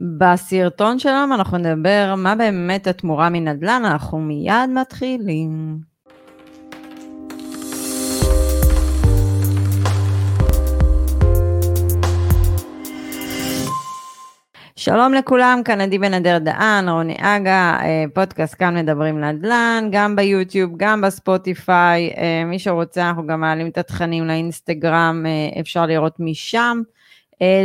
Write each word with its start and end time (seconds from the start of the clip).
בסרטון 0.00 0.98
שלנו 0.98 1.34
אנחנו 1.34 1.58
נדבר 1.58 2.14
מה 2.16 2.34
באמת 2.34 2.86
התמורה 2.86 3.28
מנדל"ן, 3.30 3.82
אנחנו 3.84 4.18
מיד 4.18 4.70
מתחילים. 4.74 5.78
שלום 14.76 15.14
לכולם, 15.14 15.60
כאן 15.64 15.80
עדי 15.80 15.98
בן 15.98 16.14
אדר 16.14 16.38
דהן, 16.38 16.88
רוני 16.88 17.16
אגה, 17.18 17.76
אה, 17.80 18.04
פודקאסט 18.14 18.54
כאן 18.58 18.76
מדברים 18.76 19.24
נדל"ן, 19.24 19.88
גם 19.92 20.16
ביוטיוב, 20.16 20.72
גם 20.76 21.00
בספוטיפיי, 21.00 22.10
אה, 22.16 22.44
מי 22.44 22.58
שרוצה 22.58 23.08
אנחנו 23.08 23.26
גם 23.26 23.40
מעלים 23.40 23.68
את 23.68 23.78
התכנים 23.78 24.26
לאינסטגרם, 24.26 25.26
אה, 25.26 25.60
אפשר 25.60 25.86
לראות 25.86 26.16
משם. 26.18 26.82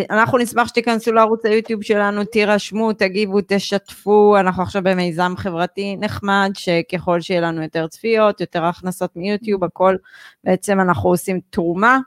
אנחנו 0.10 0.38
נשמח 0.38 0.68
שתיכנסו 0.68 1.14
לערוץ 1.14 1.46
היוטיוב 1.46 1.84
שלנו, 1.84 2.24
תירשמו, 2.26 2.94
תגיבו, 2.94 3.40
תשתפו, 3.48 4.36
אנחנו 4.40 4.64
עכשיו 4.64 4.84
במיזם 4.84 5.34
חברתי 5.38 5.98
נחמד, 6.00 6.52
שככל 6.54 7.22
שיהיה 7.22 7.42
לנו 7.42 7.64
יותר 7.64 7.88
צפיות, 7.88 8.42
יותר 8.42 8.66
הכנסות 8.66 9.16
מיוטיוב, 9.16 9.64
הכל 9.64 9.96
בעצם 10.44 10.80
אנחנו 10.80 11.10
עושים 11.10 11.40
תרומה 11.50 12.00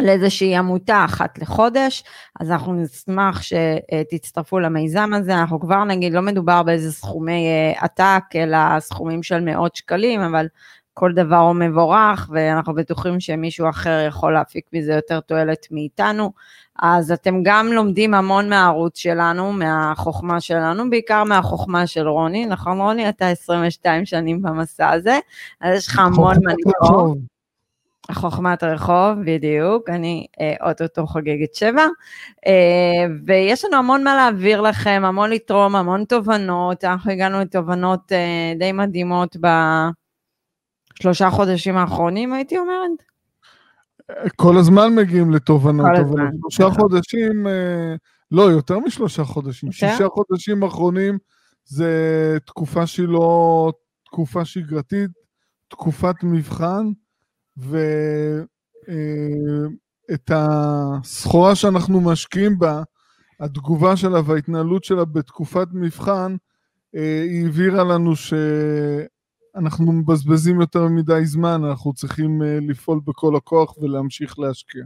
לאיזושהי 0.00 0.56
עמותה 0.56 1.04
אחת 1.04 1.38
לחודש, 1.38 2.04
אז 2.40 2.50
אנחנו 2.50 2.72
נשמח 2.72 3.42
שתצטרפו 3.42 4.58
למיזם 4.58 5.10
הזה, 5.14 5.34
אנחנו 5.34 5.60
כבר 5.60 5.84
נגיד, 5.84 6.12
לא 6.12 6.22
מדובר 6.22 6.62
באיזה 6.62 6.92
סכומי 6.92 7.46
אה, 7.46 7.84
עתק, 7.84 8.24
אלא 8.34 8.58
סכומים 8.80 9.22
של 9.22 9.40
מאות 9.40 9.76
שקלים, 9.76 10.20
אבל 10.20 10.46
כל 10.94 11.12
דבר 11.12 11.36
הוא 11.36 11.54
מבורך, 11.54 12.28
ואנחנו 12.32 12.74
בטוחים 12.74 13.20
שמישהו 13.20 13.68
אחר 13.68 14.04
יכול 14.08 14.34
להפיק 14.34 14.64
מזה 14.72 14.92
יותר 14.92 15.20
תועלת 15.20 15.66
מאיתנו. 15.70 16.32
אז 16.82 17.12
אתם 17.12 17.42
גם 17.42 17.66
לומדים 17.72 18.14
המון 18.14 18.48
מהערוץ 18.48 18.98
שלנו, 18.98 19.52
מהחוכמה 19.52 20.40
שלנו, 20.40 20.90
בעיקר 20.90 21.24
מהחוכמה 21.24 21.86
של 21.86 22.08
רוני, 22.08 22.46
נכון 22.46 22.80
רוני? 22.80 23.08
אתה 23.08 23.28
22 23.28 24.04
שנים 24.06 24.42
במסע 24.42 24.90
הזה, 24.90 25.18
אז 25.60 25.78
יש 25.78 25.88
לך 25.88 25.98
המון 25.98 26.36
מה 26.44 26.52
לקרוא. 26.52 27.14
חוכמת 28.12 28.62
הרחוב, 28.62 29.12
בדיוק, 29.24 29.88
אני 29.88 30.26
אה, 30.40 30.54
אוטוטו 30.68 31.06
חוגגת 31.06 31.54
שבע, 31.54 31.86
אה, 32.46 33.06
ויש 33.26 33.64
לנו 33.64 33.76
המון 33.76 34.04
מה 34.04 34.16
להעביר 34.16 34.60
לכם, 34.60 35.02
המון 35.04 35.30
לתרום, 35.30 35.76
המון 35.76 36.04
תובנות, 36.04 36.84
אנחנו 36.84 37.12
הגענו 37.12 37.40
לתובנות 37.40 38.12
אה, 38.12 38.52
די 38.58 38.72
מדהימות 38.72 39.36
בשלושה 41.00 41.30
חודשים 41.30 41.76
האחרונים, 41.76 42.32
הייתי 42.32 42.58
אומרת. 42.58 43.09
כל 44.36 44.56
הזמן 44.56 44.94
מגיעים 44.94 45.30
לתובנות, 45.30 45.86
אבל 46.00 46.26
שלושה 46.40 46.66
נכון. 46.66 46.80
חודשים, 46.80 47.46
אה, 47.46 47.94
לא, 48.30 48.42
יותר 48.42 48.78
משלושה 48.78 49.24
חודשים? 49.24 49.72
שישה 49.72 50.08
חודשים 50.08 50.62
אחרונים 50.62 51.18
זה 51.64 52.38
תקופה 52.46 52.86
שהיא 52.86 53.08
לא 53.08 53.72
תקופה 54.04 54.44
שגרתית, 54.44 55.10
תקופת 55.68 56.14
מבחן, 56.22 56.86
ואת 57.56 57.80
הסחורה 60.30 61.54
שאנחנו 61.54 62.00
משקיעים 62.00 62.58
בה, 62.58 62.82
התגובה 63.40 63.96
שלה 63.96 64.20
וההתנהלות 64.24 64.84
שלה 64.84 65.04
בתקופת 65.04 65.68
מבחן, 65.72 66.36
אה, 66.94 67.22
היא 67.22 67.46
הבהירה 67.46 67.84
לנו 67.84 68.12
שאנחנו 69.54 69.92
מבזבזים 69.92 70.60
יותר 70.60 70.88
מדי 70.88 71.24
זמן, 71.24 71.64
אנחנו 71.64 71.92
צריכים 71.92 72.42
אה, 72.42 72.58
לפעול 72.60 73.00
בכל 73.04 73.36
הכוח 73.36 73.78
ולהמשיך 73.78 74.38
להשקיע. 74.38 74.84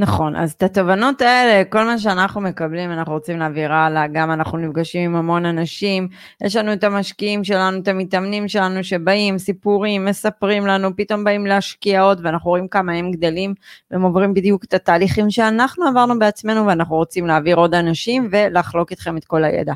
נכון, 0.00 0.36
אז 0.36 0.52
את 0.52 0.62
התובנות 0.62 1.20
האלה, 1.20 1.64
כל 1.64 1.84
מה 1.84 1.98
שאנחנו 1.98 2.40
מקבלים, 2.40 2.92
אנחנו 2.92 3.12
רוצים 3.12 3.38
להעביר 3.38 3.72
הלאה, 3.72 4.06
גם 4.06 4.30
אנחנו 4.30 4.58
נפגשים 4.58 5.10
עם 5.10 5.16
המון 5.16 5.46
אנשים, 5.46 6.08
יש 6.44 6.56
לנו 6.56 6.72
את 6.72 6.84
המשקיעים 6.84 7.44
שלנו, 7.44 7.78
את 7.78 7.88
המתאמנים 7.88 8.48
שלנו 8.48 8.84
שבאים, 8.84 9.38
סיפורים, 9.38 10.04
מספרים 10.04 10.66
לנו, 10.66 10.96
פתאום 10.96 11.24
באים 11.24 11.46
להשקיע 11.46 12.02
עוד, 12.02 12.20
ואנחנו 12.24 12.50
רואים 12.50 12.68
כמה 12.68 12.92
הם 12.92 13.10
גדלים, 13.10 13.54
והם 13.90 14.02
עוברים 14.02 14.34
בדיוק 14.34 14.64
את 14.64 14.74
התהליכים 14.74 15.30
שאנחנו 15.30 15.86
עברנו 15.86 16.18
בעצמנו, 16.18 16.66
ואנחנו 16.66 16.96
רוצים 16.96 17.26
להעביר 17.26 17.56
עוד 17.56 17.74
אנשים 17.74 18.28
ולחלוק 18.30 18.90
איתכם 18.90 19.16
את 19.16 19.24
כל 19.24 19.44
הידע. 19.44 19.72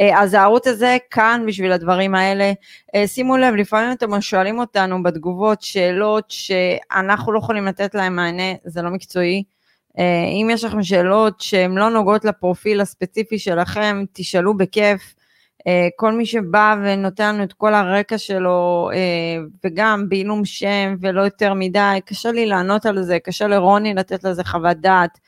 אה, 0.00 0.22
אז 0.22 0.34
הערוץ 0.34 0.66
הזה 0.66 0.96
כאן 1.10 1.44
בשביל 1.46 1.72
הדברים 1.72 2.14
האלה. 2.14 2.52
אה, 2.94 3.06
שימו 3.06 3.36
לב, 3.36 3.54
לפעמים 3.54 3.92
אתם 3.92 4.20
שואלים 4.20 4.58
אותנו 4.58 5.02
בתגובות 5.02 5.62
שאלות 5.62 6.24
שאנחנו 6.28 7.32
לא 7.32 7.38
יכולים 7.38 7.66
לתת 7.66 7.94
להם 7.94 8.16
מענה, 8.16 8.52
זה 8.64 8.82
לא 8.82 8.90
מקצועי. 8.90 9.42
אה, 9.98 10.24
אם 10.24 10.48
יש 10.50 10.64
לכם 10.64 10.82
שאלות 10.82 11.40
שהן 11.40 11.78
לא 11.78 11.90
נוגעות 11.90 12.24
לפרופיל 12.24 12.80
הספציפי 12.80 13.38
שלכם, 13.38 14.04
תשאלו 14.12 14.56
בכיף. 14.56 15.14
אה, 15.66 15.88
כל 15.96 16.12
מי 16.12 16.26
שבא 16.26 16.76
ונותן 16.84 17.34
לנו 17.34 17.44
את 17.44 17.52
כל 17.52 17.74
הרקע 17.74 18.18
שלו, 18.18 18.90
אה, 18.94 19.42
וגם 19.64 20.08
בעילום 20.08 20.44
שם 20.44 20.94
ולא 21.00 21.20
יותר 21.22 21.54
מדי, 21.54 21.98
קשה 22.06 22.32
לי 22.32 22.46
לענות 22.46 22.86
על 22.86 23.02
זה, 23.02 23.18
קשה 23.18 23.46
לרוני 23.46 23.94
לתת 23.94 24.24
לזה 24.24 24.44
חוות 24.44 24.76
דעת. 24.76 25.18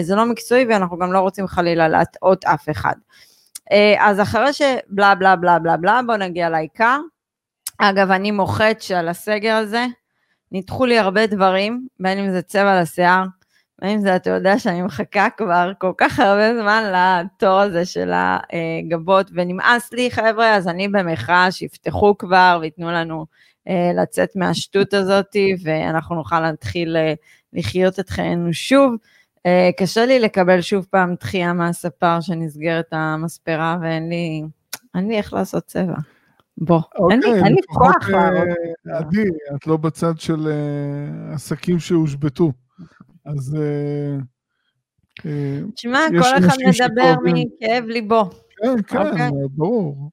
זה 0.00 0.14
לא 0.14 0.26
מקצועי 0.26 0.64
ואנחנו 0.68 0.98
גם 0.98 1.12
לא 1.12 1.18
רוצים 1.18 1.46
חלילה 1.46 1.88
להטעות 1.88 2.44
אף 2.44 2.68
אחד. 2.68 2.92
אז 3.98 4.20
אחרי 4.20 4.52
שבלה 4.52 5.14
בלה 5.14 5.36
בלה 5.36 5.58
בלה 5.58 5.76
בלה, 5.76 6.00
בואו 6.06 6.16
נגיע 6.16 6.48
לעיקר. 6.48 6.98
אגב, 7.78 8.10
אני 8.10 8.30
מוחץ 8.30 8.82
שעל 8.82 9.08
הסגר 9.08 9.54
הזה 9.54 9.86
ניתחו 10.52 10.86
לי 10.86 10.98
הרבה 10.98 11.26
דברים, 11.26 11.86
בין 12.00 12.18
אם 12.18 12.30
זה 12.30 12.42
צבע 12.42 12.80
לשיער, 12.80 13.24
האם 13.82 14.00
זה, 14.00 14.16
אתה 14.16 14.30
יודע 14.30 14.58
שאני 14.58 14.82
מחכה 14.82 15.28
כבר 15.36 15.72
כל 15.78 15.92
כך 15.98 16.20
הרבה 16.20 16.60
זמן 16.60 16.92
לתור 16.94 17.60
הזה 17.60 17.84
של 17.84 18.10
הגבות, 18.14 19.30
ונמאס 19.34 19.92
לי, 19.92 20.10
חבר'ה, 20.10 20.56
אז 20.56 20.68
אני 20.68 20.88
במחאה 20.88 21.50
שיפתחו 21.50 22.18
כבר 22.18 22.58
וייתנו 22.60 22.90
לנו 22.90 23.26
אה, 23.68 23.90
לצאת 24.02 24.36
מהשטות 24.36 24.94
הזאת, 24.94 25.36
ואנחנו 25.62 26.16
נוכל 26.16 26.40
להתחיל 26.40 26.96
אה, 26.96 27.14
לחיות 27.52 28.00
את 28.00 28.10
חיינו 28.10 28.52
שוב. 28.52 28.94
אה, 29.46 29.70
קשה 29.78 30.06
לי 30.06 30.18
לקבל 30.18 30.60
שוב 30.60 30.86
פעם 30.90 31.14
דחייה 31.20 31.52
מהספר 31.52 32.20
שנסגרת 32.20 32.88
המספרה, 32.92 33.78
ואין 33.82 34.08
לי, 34.08 34.42
אין 34.94 35.08
לי 35.08 35.16
איך 35.16 35.32
לעשות 35.32 35.64
צבע. 35.64 35.96
בוא, 36.58 36.80
אוקיי, 36.98 37.14
אין 37.14 37.20
לי, 37.22 37.44
אין 37.44 37.54
לי 37.54 37.62
כוח. 37.66 38.08
עדי, 38.92 39.28
את 39.56 39.66
לא 39.66 39.76
בצד 39.76 40.18
של 40.18 40.52
עסקים 41.32 41.78
שהושבתו. 41.78 42.52
אז... 43.28 43.56
תשמע, 45.74 45.98
אה, 45.98 46.22
כל 46.22 46.38
אחד 46.38 46.56
מדבר 46.68 47.14
מכאב 47.24 47.84
ליבו. 47.84 48.24
כן, 48.62 48.82
כן, 48.86 49.06
אוקיי? 49.06 49.30
ברור. 49.50 50.10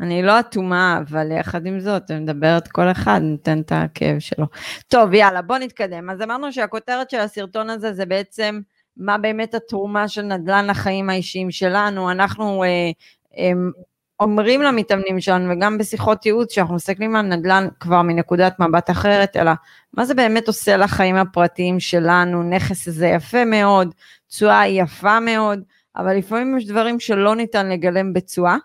אני 0.00 0.22
לא 0.22 0.40
אטומה, 0.40 1.00
אבל 1.08 1.32
יחד 1.32 1.66
עם 1.66 1.80
זאת, 1.80 2.10
אני 2.10 2.20
מדברת 2.20 2.68
כל 2.68 2.90
אחד, 2.90 3.20
נותן 3.22 3.60
את 3.60 3.72
הכאב 3.74 4.18
שלו. 4.18 4.46
טוב, 4.88 5.14
יאללה, 5.14 5.42
בוא 5.42 5.58
נתקדם. 5.58 6.10
אז 6.10 6.22
אמרנו 6.22 6.52
שהכותרת 6.52 7.10
של 7.10 7.20
הסרטון 7.20 7.70
הזה 7.70 7.92
זה 7.92 8.06
בעצם 8.06 8.60
מה 8.96 9.18
באמת 9.18 9.54
התרומה 9.54 10.08
של 10.08 10.22
נדל"ן 10.22 10.66
לחיים 10.66 11.10
האישיים 11.10 11.50
שלנו. 11.50 12.10
אנחנו 12.10 12.64
אה, 12.64 12.90
אה, 13.38 13.52
אומרים 14.20 14.62
למתאמנים 14.62 15.20
שלנו, 15.20 15.52
וגם 15.52 15.78
בשיחות 15.78 16.26
ייעוץ, 16.26 16.52
שאנחנו 16.52 16.74
מסתכלים 16.74 17.16
על 17.16 17.26
נדל"ן 17.26 17.68
כבר 17.80 18.02
מנקודת 18.02 18.60
מבט 18.60 18.90
אחרת, 18.90 19.36
אלא 19.36 19.50
מה 19.94 20.04
זה 20.04 20.14
באמת 20.14 20.48
עושה 20.48 20.76
לחיים 20.76 21.16
הפרטיים 21.16 21.80
שלנו, 21.80 22.42
נכס 22.42 22.88
הזה 22.88 23.06
יפה 23.06 23.44
מאוד, 23.44 23.94
תשואה 24.28 24.68
יפה 24.68 25.20
מאוד, 25.20 25.62
אבל 25.96 26.16
לפעמים 26.16 26.58
יש 26.58 26.66
דברים 26.66 27.00
שלא 27.00 27.36
ניתן 27.36 27.68
לגלם 27.68 28.12
בתשואה, 28.12 28.56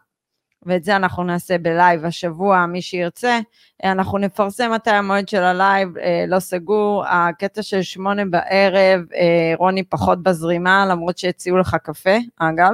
ואת 0.66 0.83
זה 0.83 0.95
אנחנו 0.95 1.23
נעשה 1.23 1.57
ב 1.57 1.67
live 1.67 2.06
השבוע, 2.05 2.66
מי 2.66 2.81
שירצה, 2.81 3.39
אנחנו 3.83 4.17
נפרסם 4.17 4.72
מתי 4.72 4.89
המועד 4.89 5.29
של 5.29 5.43
ה 5.44 5.53
live, 5.53 5.97
אה, 5.97 6.25
לא 6.27 6.39
סגור, 6.39 7.05
הקטע 7.07 7.63
של 7.63 7.81
שמונה 7.81 8.25
בערב, 8.25 9.01
אה, 9.16 9.53
רוני 9.57 9.83
פחות 9.83 10.23
בזרימה, 10.23 10.85
למרות 10.89 11.17
שהציעו 11.17 11.57
לך 11.57 11.77
קפה, 11.83 12.17
אגב. 12.39 12.73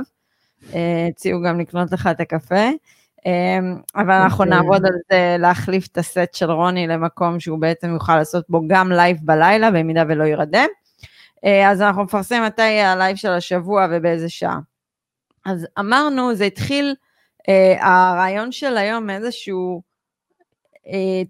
אה, 0.73 1.07
הציעו 1.09 1.41
גם 1.41 1.59
לקנות 1.59 1.91
לך 1.91 2.09
את 2.11 2.19
הקפה. 2.19 2.69
אה, 3.25 3.59
אבל 3.95 4.13
אנחנו 4.13 4.43
אוקיי. 4.43 4.57
נעבוד 4.57 4.85
על 4.85 4.93
זה 5.11 5.35
להחליף 5.39 5.87
את 5.87 5.97
הסט 5.97 6.33
של 6.33 6.51
רוני 6.51 6.87
למקום 6.87 7.39
שהוא 7.39 7.59
בעצם 7.59 7.93
יוכל 7.93 8.17
לעשות 8.17 8.45
בו 8.49 8.61
גם 8.67 8.91
live 8.91 9.17
בלילה, 9.21 9.71
במידה 9.71 10.03
ולא 10.09 10.23
יירדם. 10.23 10.67
אה, 11.45 11.71
אז 11.71 11.81
אנחנו 11.81 12.03
נפרסם 12.03 12.43
מתי 12.45 12.61
יהיה 12.61 12.91
הלייב 12.91 13.15
של 13.15 13.31
השבוע 13.31 13.87
ובאיזה 13.91 14.29
שעה. 14.29 14.59
אז 15.45 15.67
אמרנו, 15.79 16.35
זה 16.35 16.45
התחיל, 16.45 16.95
הרעיון 17.79 18.51
של 18.51 18.77
היום 18.77 19.09
איזשהו 19.09 19.81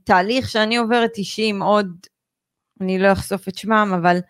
תהליך 0.04 0.50
שאני 0.50 0.78
עוברת 0.78 1.18
אישי 1.18 1.46
עם 1.46 1.62
עוד, 1.62 1.88
אני 2.82 3.00
לא 3.00 3.12
אחשוף 3.12 3.48
את 3.48 3.58
שמם, 3.58 3.94
אבל 4.02 4.16
אה, 4.16 4.22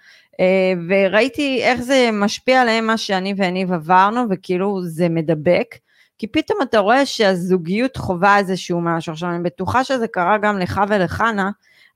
וראיתי 0.90 1.60
איך 1.64 1.82
זה 1.82 2.10
משפיע 2.14 2.62
עליהם 2.62 2.88
מה 2.88 2.98
שאני 2.98 3.34
וניב 3.38 3.74
עברנו, 3.74 4.22
וכאילו 4.30 4.82
זה 4.84 5.10
מדבק. 5.10 5.76
כי 6.18 6.28
פתאום 6.28 6.60
אתה 6.62 6.80
רואה 6.80 7.06
שהזוגיות 7.06 7.98
חווה 7.98 8.38
איזשהו 8.38 8.82
משהו. 8.82 9.12
עכשיו, 9.14 9.30
אני 9.30 9.44
בטוחה 9.44 9.84
שזה 9.84 10.08
קרה 10.08 10.38
גם 10.38 10.60
לך 10.60 10.82
ולחנה, 10.90 11.50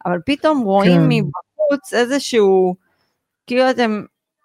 אבל 0.05 0.19
פתאום 0.25 0.61
רואים 0.61 1.01
כן. 1.01 1.07
מבחוץ 1.09 1.93
איזשהו, 1.93 2.75
כאילו 3.47 3.69
אתם 3.69 4.01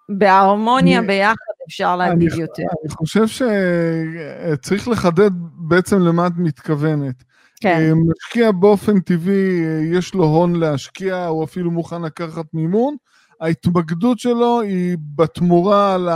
בהרמוניה 0.09 0.99
אני- 0.99 1.07
ביחד 1.07 1.35
אפשר 1.69 1.97
להגיד 1.97 2.33
אני- 2.33 2.41
יותר. 2.41 2.63
אני 2.63 2.91
חושב 2.91 3.27
שצריך 3.27 4.89
לחדד 4.89 5.31
בעצם 5.69 5.99
למה 6.01 6.27
את 6.27 6.33
מתכוונת. 6.37 7.15
כן, 7.61 7.79
אה, 7.81 7.93
משקיע 7.95 8.53
באופן 8.53 9.01
טבעי, 9.01 9.65
אה, 9.65 9.99
יש 9.99 10.15
לו 10.15 10.25
הון 10.25 10.57
להשקיע, 10.57 11.27
הוא 11.27 11.45
אפילו 11.45 11.71
מוכן 11.71 12.03
לקחת 12.03 12.45
מימון. 12.55 12.97
ההתמקדות 13.41 14.19
שלו 14.19 14.61
היא 14.61 14.97
בתמורה 15.15 15.95
על 15.95 16.09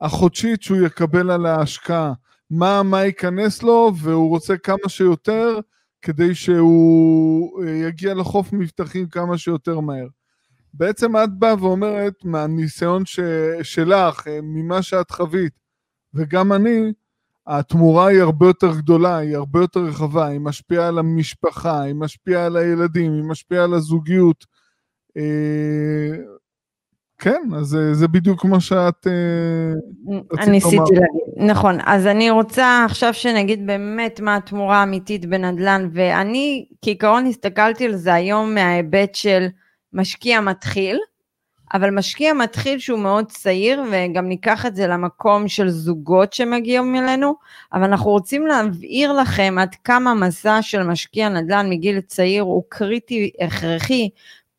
החודשית 0.00 0.62
שהוא 0.62 0.86
יקבל 0.86 1.30
על 1.30 1.46
ההשקעה. 1.46 2.12
מה, 2.50 2.82
מה 2.82 3.04
ייכנס 3.04 3.62
לו, 3.62 3.92
והוא 3.96 4.28
רוצה 4.28 4.56
כמה 4.56 4.88
שיותר 4.88 5.58
כדי 6.02 6.34
שהוא 6.34 7.64
אה, 7.64 7.70
יגיע 7.70 8.14
לחוף 8.14 8.52
מבטחים 8.52 9.08
כמה 9.08 9.38
שיותר 9.38 9.80
מהר. 9.80 10.06
בעצם 10.74 11.16
את 11.16 11.38
באה 11.38 11.54
ואומרת, 11.60 12.14
מהניסיון 12.24 13.04
ש, 13.04 13.20
שלך, 13.62 14.28
אה, 14.28 14.38
ממה 14.42 14.82
שאת 14.82 15.10
חווית, 15.10 15.52
וגם 16.14 16.52
אני, 16.52 16.92
התמורה 17.46 18.06
היא 18.06 18.20
הרבה 18.20 18.46
יותר 18.46 18.76
גדולה, 18.76 19.16
היא 19.16 19.36
הרבה 19.36 19.60
יותר 19.60 19.80
רחבה, 19.80 20.26
היא 20.26 20.40
משפיעה 20.40 20.88
על 20.88 20.98
המשפחה, 20.98 21.82
היא 21.82 21.94
משפיעה 21.94 22.46
על 22.46 22.56
הילדים, 22.56 23.12
היא 23.12 23.22
משפיעה 23.22 23.64
על 23.64 23.74
הזוגיות. 23.74 24.57
אה, 25.18 26.16
כן, 27.18 27.40
אז 27.56 27.66
זה, 27.66 27.94
זה 27.94 28.08
בדיוק 28.08 28.44
מה 28.44 28.60
שאת... 28.60 29.06
אה, 29.06 30.12
רצית 30.32 30.48
ניסיתי 30.48 30.76
לומר. 30.76 30.90
להגיד, 30.90 31.50
נכון, 31.50 31.78
אז 31.84 32.06
אני 32.06 32.30
רוצה 32.30 32.84
עכשיו 32.84 33.14
שנגיד 33.14 33.66
באמת 33.66 34.20
מה 34.20 34.36
התמורה 34.36 34.76
האמיתית 34.76 35.26
בנדל"ן, 35.26 35.88
ואני 35.92 36.66
כעיקרון 36.82 37.26
הסתכלתי 37.26 37.84
על 37.86 37.94
זה 37.94 38.14
היום 38.14 38.54
מההיבט 38.54 39.14
של 39.14 39.46
משקיע 39.92 40.40
מתחיל, 40.40 40.98
אבל 41.74 41.90
משקיע 41.90 42.32
מתחיל 42.32 42.78
שהוא 42.78 42.98
מאוד 42.98 43.24
צעיר, 43.26 43.82
וגם 43.92 44.28
ניקח 44.28 44.66
את 44.66 44.76
זה 44.76 44.86
למקום 44.86 45.48
של 45.48 45.68
זוגות 45.68 46.32
שמגיעים 46.32 46.96
אלינו, 46.96 47.34
אבל 47.72 47.84
אנחנו 47.84 48.10
רוצים 48.10 48.46
להבהיר 48.46 49.12
לכם 49.12 49.56
עד 49.60 49.74
כמה 49.74 50.14
מסע 50.14 50.62
של 50.62 50.82
משקיע 50.82 51.28
נדל"ן 51.28 51.70
מגיל 51.70 52.00
צעיר 52.00 52.42
הוא 52.42 52.62
קריטי, 52.68 53.30
הכרחי, 53.40 54.08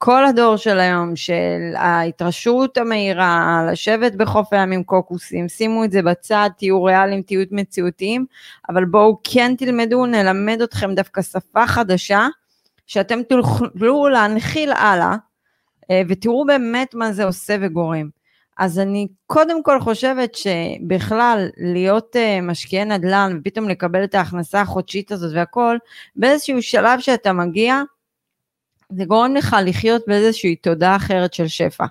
כל 0.01 0.25
הדור 0.25 0.57
של 0.57 0.80
היום, 0.80 1.16
של 1.16 1.74
ההתרשרות 1.75 2.78
המהירה, 2.78 3.63
לשבת 3.72 4.16
בחוף 4.16 4.54
הים 4.54 4.72
עם 4.72 4.84
קוקוסים, 4.84 5.50
שימו 5.50 5.84
את 5.84 5.92
זה 5.92 6.01
בצד, 6.01 6.50
תהיו 6.57 6.84
ריאליים, 6.84 7.22
תהיו 7.22 7.42
מציאותיים, 7.51 8.25
אבל 8.69 8.86
בואו 8.86 9.19
כן 9.24 9.56
תלמדו, 9.57 10.06
נלמד 10.06 10.62
אתכם 10.62 10.96
דווקא 10.96 11.22
שפה 11.22 11.68
חדשה, 11.68 12.28
שאתם 12.88 13.24
תוכלו 13.24 14.10
להנחיל 14.10 14.72
הלאה, 14.72 15.16
אה, 15.92 16.01
ותראו 16.07 16.46
באמת 16.46 16.96
מה 16.96 17.12
זה 17.12 17.24
עושה 17.24 17.56
וגורם. 17.62 18.10
אז 18.57 18.80
אני 18.80 19.07
קודם 19.28 19.63
כל 19.63 19.80
חושבת 19.80 20.36
שבכלל 20.36 21.48
להיות 21.57 22.16
uh, 22.16 22.42
משקיעי 22.42 22.86
נדל"ן 22.86 23.40
ופתאום 23.40 23.69
לקבל 23.69 24.04
את 24.04 24.16
ההכנסה 24.16 24.62
החודשית 24.62 25.12
הזאת 25.12 25.31
והכל, 25.36 25.78
באיזשהו 26.16 26.62
שלב 26.62 27.00
שאתה 27.00 27.34
מגיע, 27.34 27.81
זה 28.91 29.06
גורם 29.06 29.36
לך 29.36 29.56
לחיות 29.65 30.03
באיזושהי 30.07 30.56
תודעה 30.56 30.95
אחרת 30.95 31.33
של 31.33 31.47
שפע. 31.47 31.86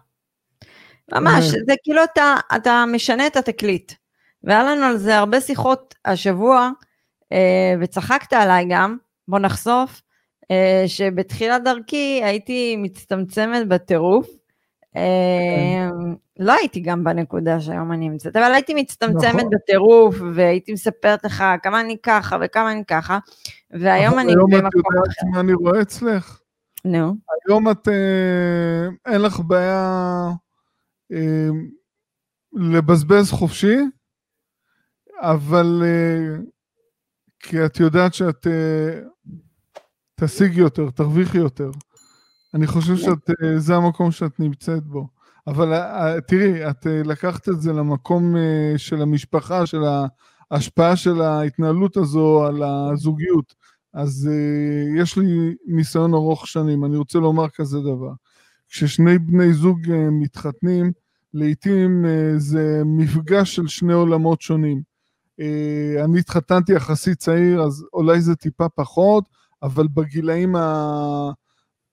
ממש. 1.13 1.45
זה 1.45 1.75
כאילו 1.83 2.05
אתה, 2.05 2.35
אתה 2.57 2.85
משנה 2.93 3.27
את 3.27 3.37
התקליט. 3.37 3.93
והיה 4.45 4.63
לנו 4.63 4.85
על 4.85 4.97
זה 4.97 5.19
הרבה 5.19 5.41
שיחות 5.41 5.95
השבוע, 6.05 6.71
אה, 7.33 7.75
וצחקת 7.81 8.33
עליי 8.33 8.67
גם, 8.71 8.97
בוא 9.29 9.39
נחשוף, 9.39 10.03
אה, 10.51 10.85
שבתחילת 10.87 11.65
דרכי 11.65 12.21
הייתי 12.25 12.77
מצטמצמת 12.77 13.69
בטירוף. 13.69 14.29
אה, 14.97 15.89
לא 16.39 16.53
הייתי 16.53 16.81
גם 16.81 17.05
בנקודה 17.05 17.61
שהיום 17.61 17.93
אני 17.93 18.09
נמצאת, 18.09 18.37
אבל 18.37 18.53
הייתי 18.55 18.75
מצטמצמת 18.75 19.35
נכון. 19.35 19.51
בטירוף, 19.51 20.17
והייתי 20.35 20.73
מספרת 20.73 21.25
לך 21.25 21.45
כמה 21.63 21.81
אני 21.81 21.97
ככה 22.03 22.37
וכמה 22.41 22.73
אני 22.73 22.85
ככה, 22.85 23.19
והיום 23.71 24.13
אבל 24.13 24.23
אני 24.23 24.33
היום 24.33 24.55
את 24.55 24.63
במקום 24.63 24.81
יודעת 24.95 25.09
אחר. 25.09 25.27
מה 25.33 25.41
אני 25.41 25.53
רואה 25.53 25.83
אצלך? 25.83 26.41
נו, 26.93 27.15
היום 27.49 27.71
את, 27.71 27.89
אה, 27.89 29.13
אין 29.13 29.21
לך 29.23 29.41
בעיה 29.41 30.31
אה, 31.13 31.49
לבזבז 32.53 33.31
חופשי, 33.31 33.77
אבל 35.21 35.83
אה, 35.85 36.37
כי 37.41 37.67
את 37.67 37.81
יודעת 37.81 38.15
שאת 38.15 38.47
תשיגי 40.21 40.61
יותר, 40.61 40.91
תרוויחי 40.91 41.39
יותר. 41.39 41.71
אני 42.55 42.67
חושב 42.67 42.97
שאת, 42.97 43.31
אה, 43.31 43.59
זה 43.59 43.77
המקום 43.77 44.11
שאת 44.11 44.41
נמצאת 44.41 44.85
בו. 44.85 45.09
אבל 45.47 45.73
תראי, 46.21 46.71
את 46.71 46.87
לקחת 47.05 47.49
את 47.49 47.61
זה 47.61 47.73
למקום 47.73 48.35
של 48.77 49.03
המשפחה, 49.03 49.67
של 49.67 49.81
ההשפעה 50.51 50.97
של 50.97 51.21
ההתנהלות 51.21 51.97
הזו 51.97 52.47
על 52.47 52.63
הזוגיות. 52.63 53.55
אז 53.99 54.29
uh, 54.31 55.01
יש 55.01 55.19
לי 55.19 55.55
ניסיון 55.67 56.15
ארוך 56.15 56.47
שנים, 56.47 56.85
אני 56.85 56.97
רוצה 56.97 57.19
לומר 57.19 57.49
כזה 57.49 57.79
דבר. 57.81 58.13
כששני 58.69 59.19
בני 59.19 59.53
זוג 59.53 59.85
uh, 59.87 59.91
מתחתנים, 60.11 60.93
לעתים 61.35 62.05
uh, 62.05 62.39
זה 62.39 62.83
מפגש 62.85 63.57
של 63.57 63.69
שני 63.69 63.93
עולמות 63.93 64.41
שונים. 64.41 64.83
Uh, 65.41 66.05
אני 66.05 66.19
התחתנתי 66.19 66.73
יחסית 66.73 67.19
צעיר, 67.19 67.63
אז 67.63 67.85
אולי 67.93 68.21
זה 68.21 68.37
טיפה 68.37 68.69
פחות, 68.69 69.25
אבל 69.63 69.87
בגילאים 69.95 70.55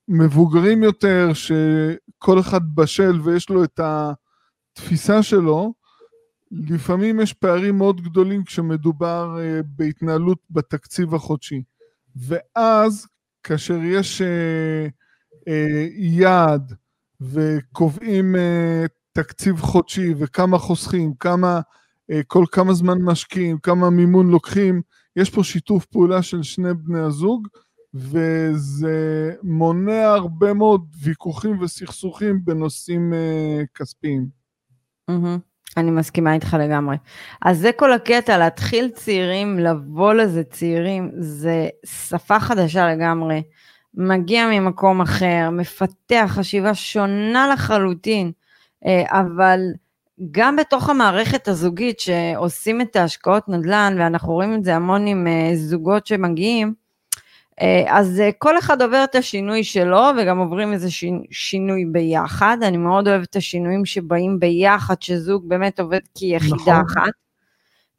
המבוגרים 0.10 0.84
יותר, 0.84 1.32
שכל 1.34 2.40
אחד 2.40 2.62
בשל 2.76 3.22
ויש 3.24 3.50
לו 3.50 3.64
את 3.64 3.80
התפיסה 3.84 5.24
שלו, 5.24 5.74
לפעמים 6.52 7.20
יש 7.20 7.34
פערים 7.34 7.78
מאוד 7.78 8.02
גדולים 8.02 8.44
כשמדובר 8.44 9.38
uh, 9.38 9.66
בהתנהלות 9.76 10.40
בתקציב 10.50 11.16
החודשי. 11.16 11.62
ואז 12.16 13.08
כאשר 13.44 13.78
יש 13.84 14.22
אה, 14.22 14.88
אה, 15.48 15.88
יעד 15.96 16.74
וקובעים 17.22 18.36
אה, 18.36 18.86
תקציב 19.12 19.62
חודשי 19.62 20.14
וכמה 20.18 20.58
חוסכים, 20.58 21.14
כמה, 21.20 21.62
אה, 22.12 22.22
כל 22.28 22.46
כמה 22.52 22.74
זמן 22.74 22.98
משקיעים, 23.02 23.58
כמה 23.58 23.90
מימון 23.90 24.30
לוקחים, 24.30 24.82
יש 25.16 25.30
פה 25.30 25.44
שיתוף 25.44 25.86
פעולה 25.86 26.22
של 26.22 26.44
שני 26.44 26.74
בני 26.74 27.00
הזוג, 27.00 27.48
וזה 27.94 29.36
מונע 29.44 30.08
הרבה 30.14 30.54
מאוד 30.54 30.86
ויכוחים 31.02 31.62
וסכסוכים 31.62 32.46
בנושאים 32.46 33.14
אה, 33.14 33.62
כספיים. 33.76 34.28
מהמם. 35.08 35.40
אני 35.78 35.92
מסכימה 35.92 36.34
איתך 36.34 36.58
לגמרי. 36.60 36.96
אז 37.46 37.60
זה 37.60 37.72
כל 37.72 37.94
הקטע, 37.94 38.38
להתחיל 38.38 38.90
צעירים, 38.90 39.60
לבוא 39.60 40.14
לזה 40.14 40.44
צעירים, 40.44 41.12
זה 41.18 41.68
שפה 41.86 42.40
חדשה 42.40 42.88
לגמרי. 42.88 43.44
מגיע 43.94 44.48
ממקום 44.48 45.02
אחר, 45.02 45.50
מפתח 45.52 46.26
חשיבה 46.28 46.76
שונה 46.76 47.48
לחלוטין, 47.54 48.32
אה, 48.86 49.04
אבל 49.10 49.60
גם 50.32 50.56
בתוך 50.56 50.90
המערכת 50.90 51.48
הזוגית 51.48 52.00
שעושים 52.00 52.82
את 52.82 52.96
ההשקעות 52.96 53.50
נדל"ן, 53.50 53.96
ואנחנו 54.00 54.34
רואים 54.34 54.56
את 54.56 54.64
זה 54.64 54.76
המון 54.76 55.08
עם 55.08 55.28
אה, 55.28 55.52
זוגות 55.56 56.08
שמגיעים, 56.08 56.74
אז 57.88 58.20
אה, 58.20 58.30
כל 58.38 58.58
אחד 58.60 58.82
עובר 58.82 59.04
את 59.04 59.16
השינוי 59.16 59.64
שלו 59.64 60.02
וגם 60.18 60.38
עוברים 60.38 60.74
איזה 60.74 60.92
שינו- 60.92 61.24
שינוי 61.32 61.86
ביחד. 61.86 62.58
אני 62.62 62.78
מאוד 62.78 63.08
אוהבת 63.08 63.30
את 63.30 63.36
השינויים 63.36 63.86
שבאים 63.86 64.40
ביחד, 64.40 65.02
שזוג 65.02 65.50
באמת 65.50 65.80
עובד 65.80 66.00
כיחידה 66.18 66.56
נכון. 66.56 66.86
אחת. 66.92 67.12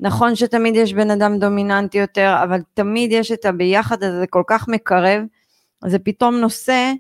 נכון 0.01 0.37
שתמיד 0.37 0.75
יש 0.77 0.93
בן 0.95 1.11
אדם 1.11 1.39
דומיננטי 1.39 1.99
יותר, 1.99 2.37
אבל 2.45 2.61
תמיד 2.75 3.13
יש 3.13 3.33
את 3.33 3.45
הביחד 3.45 4.03
הזה, 4.03 4.19
זה 4.21 4.27
כל 4.27 4.43
כך 4.47 4.69
מקרב. 4.69 5.23
זה 5.87 5.99
פתאום 5.99 6.35
נושא 6.35 6.93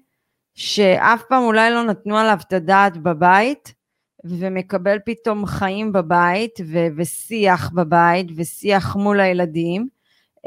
שאף 0.54 1.22
פעם 1.28 1.42
אולי 1.42 1.70
לא 1.70 1.82
נתנו 1.82 2.18
עליו 2.18 2.38
את 2.48 2.52
הדעת 2.52 2.96
בבית, 2.96 3.74
ומקבל 4.24 4.98
פתאום 5.06 5.46
חיים 5.46 5.92
בבית, 5.92 6.60
ו- 6.66 6.86
ושיח 6.96 7.70
בבית, 7.70 8.26
ושיח 8.36 8.96
מול 8.96 9.20
הילדים. 9.20 9.95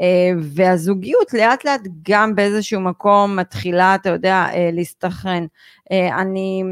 אה, 0.00 0.30
והזוגיות 0.42 1.34
לאט 1.34 1.64
לאט 1.64 1.80
גם 2.08 2.34
באיזשהו 2.34 2.80
מקום 2.80 3.36
מתחילה, 3.36 3.94
אתה 3.94 4.10
יודע, 4.10 4.46
אה, 4.52 4.70
להסתכן. 4.72 5.44
אה, 5.92 6.20
אני 6.20 6.62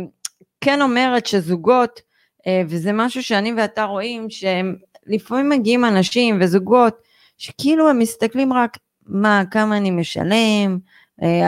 כן 0.61 0.83
אומרת 0.83 1.27
שזוגות, 1.27 2.09
וזה 2.69 2.93
משהו 2.93 3.23
שאני 3.23 3.53
ואתה 3.53 3.85
רואים, 3.85 4.31
שהם 4.31 4.77
לפעמים 5.07 5.49
מגיעים 5.49 5.85
אנשים 5.85 6.39
וזוגות, 6.41 6.95
שכאילו 7.39 7.89
הם 7.89 7.99
מסתכלים 7.99 8.53
רק, 8.53 8.79
מה, 9.07 9.43
כמה 9.51 9.77
אני 9.77 9.91
משלם, 9.91 10.79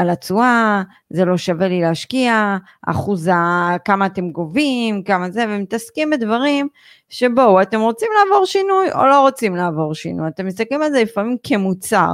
על 0.01 0.11
התשואה, 0.11 0.83
זה 1.11 1.25
לא 1.25 1.37
שווה 1.37 1.69
לי 1.69 1.81
להשקיע, 1.81 2.57
אחוז 2.87 3.29
ה... 3.29 3.77
כמה 3.85 4.07
אתם 4.07 4.31
גובים, 4.31 5.03
כמה 5.03 5.31
זה, 5.31 5.45
ומתעסקים 5.49 6.11
בדברים 6.11 6.69
שבואו, 7.09 7.63
אתם 7.63 7.81
רוצים 7.81 8.09
לעבור 8.19 8.47
שינוי 8.47 8.93
או 8.93 9.07
לא 9.07 9.21
רוצים 9.21 9.57
לעבור 9.57 9.95
שינוי? 9.95 10.29
אתם 10.29 10.47
מסתכלים 10.47 10.83
על 10.83 10.91
זה 10.91 11.03
לפעמים 11.03 11.37
כמוצר, 11.43 12.13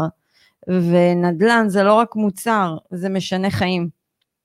ונדל"ן 0.69 1.65
זה 1.69 1.83
לא 1.83 1.95
רק 1.95 2.17
מוצר, 2.17 2.77
זה 2.91 3.09
משנה 3.09 3.51
חיים. 3.51 3.89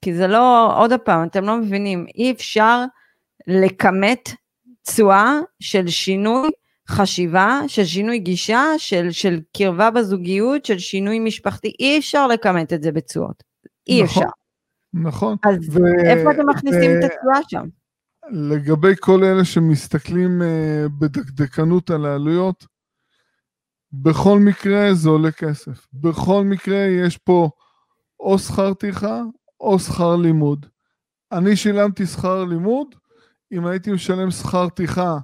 כי 0.02 0.14
זה 0.14 0.28
לא, 0.28 0.74
עוד 0.78 0.94
פעם, 0.94 1.28
אתם 1.28 1.44
לא 1.44 1.58
מבינים, 1.58 2.06
אי 2.16 2.32
אפשר 2.32 2.84
לכמת 3.48 4.30
תשואה 4.82 5.40
של 5.60 5.88
שינוי 5.88 6.50
חשיבה, 6.92 7.62
של 7.68 7.86
שינוי 7.86 8.20
גישה, 8.20 8.64
של, 8.78 9.12
של 9.12 9.40
קרבה 9.58 9.92
בזוגיות, 9.92 10.66
של 10.66 10.80
שינוי 10.80 11.20
משפחתי, 11.20 11.74
אי 11.80 12.00
אפשר 12.00 12.28
לכמת 12.28 12.74
את 12.74 12.84
זה 12.84 12.92
בתשואות. 12.92 13.44
אי 13.88 14.04
נכון, 14.04 14.24
אפשר. 14.24 14.32
נכון. 14.94 15.38
אז 15.44 15.78
ו- 15.78 16.06
איפה 16.06 16.32
אתם 16.32 16.50
מכניסים 16.50 16.92
ו- 16.92 17.00
את 17.00 17.04
התשואה 17.04 17.40
שם? 17.48 17.68
לגבי 18.32 18.94
כל 19.00 19.24
אלה 19.24 19.46
שמסתכלים 19.46 20.42
uh, 20.42 20.90
בדקדקנות 21.00 21.90
על 21.90 22.06
העלויות, 22.06 22.66
בכל 23.94 24.40
מקרה 24.40 24.94
זה 24.94 25.10
עולה 25.10 25.32
כסף. 25.32 25.88
בכל 25.94 26.44
מקרה 26.44 26.78
יש 26.78 27.18
פה 27.18 27.50
או 28.20 28.40
שכר 28.40 28.74
טרחה 28.74 29.22
או 29.60 29.80
שכר 29.80 30.16
לימוד. 30.16 30.66
אני 31.32 31.56
שילמתי 31.56 32.06
שכר 32.06 32.44
לימוד, 32.44 32.96
אם 33.52 33.66
הייתי 33.66 33.92
משלם 33.92 34.32
שכר 34.32 34.70
טרחה 34.70 35.04
אה, 35.12 35.18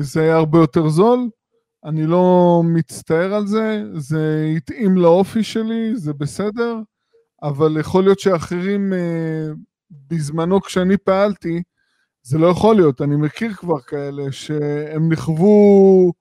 זה 0.00 0.22
היה 0.22 0.36
הרבה 0.36 0.58
יותר 0.58 0.88
זול, 0.88 1.28
אני 1.84 2.06
לא 2.06 2.60
מצטער 2.64 3.34
על 3.34 3.46
זה, 3.46 3.82
זה 3.94 4.52
התאים 4.56 4.96
לאופי 4.96 5.42
שלי, 5.42 5.96
זה 5.96 6.12
בסדר, 6.12 6.76
אבל 7.42 7.80
יכול 7.80 8.04
להיות 8.04 8.20
שאחרים 8.20 8.92
אה, 8.92 9.48
בזמנו 9.90 10.60
כשאני 10.60 10.96
פעלתי, 10.96 11.62
זה 12.22 12.38
לא 12.38 12.46
יכול 12.46 12.76
להיות, 12.76 13.02
אני 13.02 13.16
מכיר 13.16 13.54
כבר 13.54 13.80
כאלה 13.80 14.32
שהם 14.32 15.12
נכוו 15.12 16.12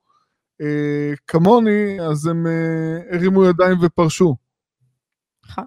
אה, 0.62 1.14
כמוני, 1.28 2.02
אז 2.02 2.28
הם 2.28 2.48
אה, 2.48 3.16
הרימו 3.16 3.46
ידיים 3.46 3.78
ופרשו. 3.82 4.36
נכון, 5.46 5.66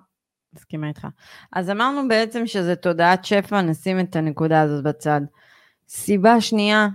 מסכימה 0.54 0.88
איתך. 0.88 1.06
אז 1.52 1.70
אמרנו 1.70 2.08
בעצם 2.08 2.46
שזה 2.46 2.76
תודעת 2.76 3.24
שפע, 3.24 3.62
נשים 3.62 4.00
את 4.00 4.16
הנקודה 4.16 4.62
הזאת 4.62 4.84
בצד. 4.84 5.20
סיבה 5.88 6.40
שנייה, 6.40 6.84
אה, 6.84 6.88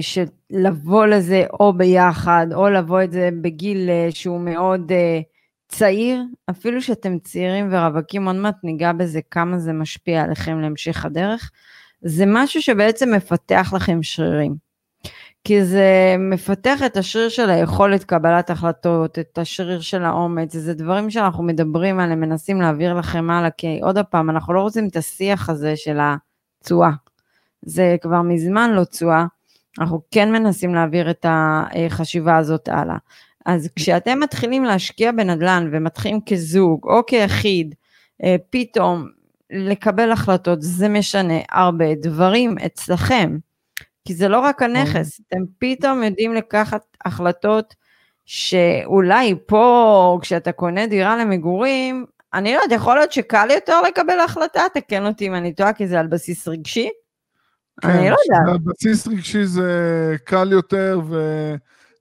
של 0.00 0.24
לבוא 0.50 1.06
לזה 1.06 1.44
או 1.60 1.72
ביחד, 1.72 2.46
או 2.54 2.70
לבוא 2.70 3.02
את 3.02 3.12
זה 3.12 3.28
בגיל 3.40 3.90
אה, 3.90 4.08
שהוא 4.10 4.40
מאוד 4.40 4.92
אה, 4.92 5.20
צעיר, 5.68 6.22
אפילו 6.50 6.82
שאתם 6.82 7.18
צעירים 7.18 7.68
ורווקים, 7.70 8.26
עוד 8.26 8.36
מעט 8.36 8.56
ניגע 8.64 8.92
בזה 8.92 9.20
כמה 9.30 9.58
זה 9.58 9.72
משפיע 9.72 10.22
עליכם 10.22 10.60
להמשך 10.60 11.04
הדרך, 11.04 11.50
זה 12.02 12.24
משהו 12.26 12.62
שבעצם 12.62 13.14
מפתח 13.14 13.72
לכם 13.76 14.02
שרירים. 14.02 14.72
כי 15.44 15.64
זה 15.64 16.16
מפתח 16.18 16.80
את 16.86 16.96
השריר 16.96 17.28
של 17.28 17.50
היכולת 17.50 18.04
קבלת 18.04 18.50
החלטות, 18.50 19.18
את 19.18 19.38
השריר 19.38 19.80
של 19.80 20.04
האומץ, 20.04 20.56
זה 20.56 20.74
דברים 20.74 21.10
שאנחנו 21.10 21.42
מדברים 21.42 22.00
עליהם, 22.00 22.20
מנסים 22.20 22.60
להעביר 22.60 22.94
לכם 22.94 23.30
הלאה, 23.30 23.50
כי 23.50 23.80
עוד 23.82 23.98
פעם, 24.10 24.30
אנחנו 24.30 24.52
לא 24.52 24.60
רוצים 24.60 24.88
את 24.88 24.96
השיח 24.96 25.48
הזה 25.50 25.76
של 25.76 25.98
התשואה. 26.00 26.90
זה 27.62 27.96
כבר 28.00 28.22
מזמן 28.22 28.70
לא 28.70 28.84
תשואה, 28.84 29.24
אנחנו 29.78 30.00
כן 30.10 30.32
מנסים 30.32 30.74
להעביר 30.74 31.10
את 31.10 31.26
החשיבה 31.28 32.36
הזאת 32.36 32.68
הלאה. 32.68 32.96
אז 33.46 33.68
כשאתם 33.76 34.20
מתחילים 34.20 34.64
להשקיע 34.64 35.12
בנדל"ן 35.12 35.68
ומתחילים 35.72 36.20
כזוג 36.26 36.80
או 36.84 37.06
כיחיד, 37.06 37.74
אה, 38.24 38.36
פתאום 38.50 39.08
לקבל 39.50 40.12
החלטות, 40.12 40.62
זה 40.62 40.88
משנה 40.88 41.38
הרבה 41.50 41.94
דברים 41.94 42.58
אצלכם. 42.66 43.36
כי 44.04 44.14
זה 44.14 44.28
לא 44.28 44.40
רק 44.40 44.62
הנכס, 44.62 45.20
אתם 45.28 45.38
פתאום 45.58 46.02
יודעים 46.02 46.34
לקחת 46.34 46.82
החלטות 47.04 47.74
שאולי 48.24 49.34
פה, 49.46 50.18
כשאתה 50.22 50.52
קונה 50.52 50.86
דירה 50.86 51.16
למגורים, 51.16 52.06
אני 52.34 52.54
לא 52.54 52.60
יודעת, 52.62 52.80
יכול 52.80 52.96
להיות 52.96 53.12
שקל 53.12 53.50
יותר 53.50 53.82
לקבל 53.82 54.20
החלטה, 54.20 54.62
תקן 54.74 55.06
אותי 55.06 55.26
אם 55.26 55.34
אני 55.34 55.54
טועה, 55.54 55.72
כי 55.72 55.86
זה 55.86 56.00
על 56.00 56.06
בסיס 56.06 56.48
רגשי. 56.48 56.88
כן, 57.80 57.88
אני 57.88 58.10
לא 58.10 58.16
יודעת. 58.28 58.60
בסיס 58.64 59.08
רגשי 59.08 59.44
זה 59.44 60.16
קל 60.24 60.52
יותר, 60.52 61.00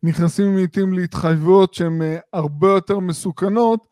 ונכנסים 0.04 0.56
לעיתים 0.56 0.94
להתחייבויות 0.94 1.74
שהן 1.74 2.02
אה, 2.02 2.18
הרבה 2.34 2.68
יותר 2.68 3.00
מסוכנות, 3.00 3.88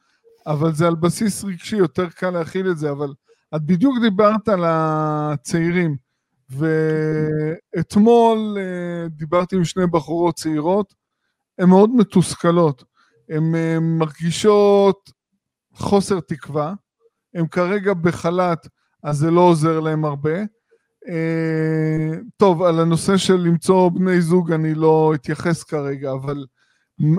אבל 0.47 0.73
זה 0.73 0.87
על 0.87 0.95
בסיס 0.95 1.43
רגשי, 1.43 1.75
יותר 1.75 2.09
קל 2.09 2.29
להכיל 2.29 2.71
את 2.71 2.77
זה. 2.77 2.91
אבל 2.91 3.13
את 3.55 3.61
בדיוק 3.61 3.95
דיברת 4.01 4.47
על 4.47 4.63
הצעירים, 4.67 5.97
ואתמול 6.49 8.57
אה, 8.59 9.07
דיברתי 9.09 9.55
עם 9.55 9.63
שני 9.63 9.87
בחורות 9.87 10.35
צעירות, 10.35 10.93
הן 11.59 11.69
מאוד 11.69 11.89
מתוסכלות, 11.89 12.83
הן 13.29 13.55
אה, 13.55 13.79
מרגישות 13.79 15.11
חוסר 15.73 16.19
תקווה, 16.19 16.73
הן 17.33 17.47
כרגע 17.47 17.93
בחל"ת, 17.93 18.67
אז 19.03 19.17
זה 19.17 19.31
לא 19.31 19.41
עוזר 19.41 19.79
להן 19.79 20.03
הרבה. 20.03 20.39
אה, 21.09 22.17
טוב, 22.37 22.63
על 22.63 22.79
הנושא 22.79 23.17
של 23.17 23.35
למצוא 23.35 23.89
בני 23.89 24.21
זוג 24.21 24.51
אני 24.51 24.73
לא 24.73 25.11
אתייחס 25.15 25.63
כרגע, 25.63 26.11
אבל 26.11 26.45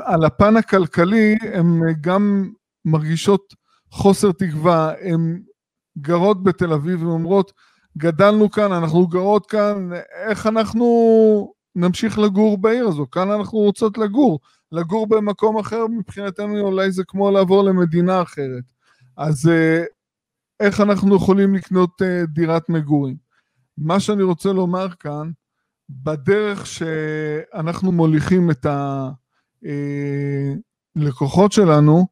על 0.02 0.25
הפן 0.25 0.56
הכלכלי 0.56 1.37
הן 1.52 1.80
גם 2.00 2.50
מרגישות 2.85 3.54
חוסר 3.90 4.32
תקווה, 4.32 4.92
הן 5.00 5.42
גרות 5.99 6.42
בתל 6.42 6.73
אביב 6.73 7.02
ואומרות, 7.06 7.52
גדלנו 7.99 8.50
כאן, 8.50 8.73
אנחנו 8.73 9.06
גרות 9.06 9.47
כאן, 9.47 9.90
איך 10.28 10.47
אנחנו 10.47 11.52
נמשיך 11.76 12.18
לגור 12.18 12.59
בעיר 12.59 12.88
הזו? 12.88 13.06
כאן 13.11 13.30
אנחנו 13.30 13.59
רוצות 13.59 13.99
לגור. 13.99 14.40
לגור 14.73 15.06
במקום 15.06 15.59
אחר 15.59 15.87
מבחינתנו 15.87 16.61
אולי 16.61 16.90
זה 16.90 17.04
כמו 17.04 17.30
לעבור 17.30 17.64
למדינה 17.64 18.23
אחרת. 18.23 18.64
אז 19.16 19.49
אה, 19.49 19.85
איך 20.61 20.80
אנחנו 20.80 21.16
יכולים 21.16 21.54
לקנות 21.54 22.02
אה, 22.02 22.26
דירת 22.26 22.68
מגורים? 22.68 23.30
מה 23.79 24.00
שאני 24.00 24.23
רוצה 24.23 24.53
לומר 24.53 24.89
כאן, 25.00 25.31
בדרך 25.91 26.67
שאנחנו 26.67 27.93
מוליכים 27.93 28.50
את 28.50 28.67
הלקוחות 30.97 31.53
שלנו, 31.53 32.07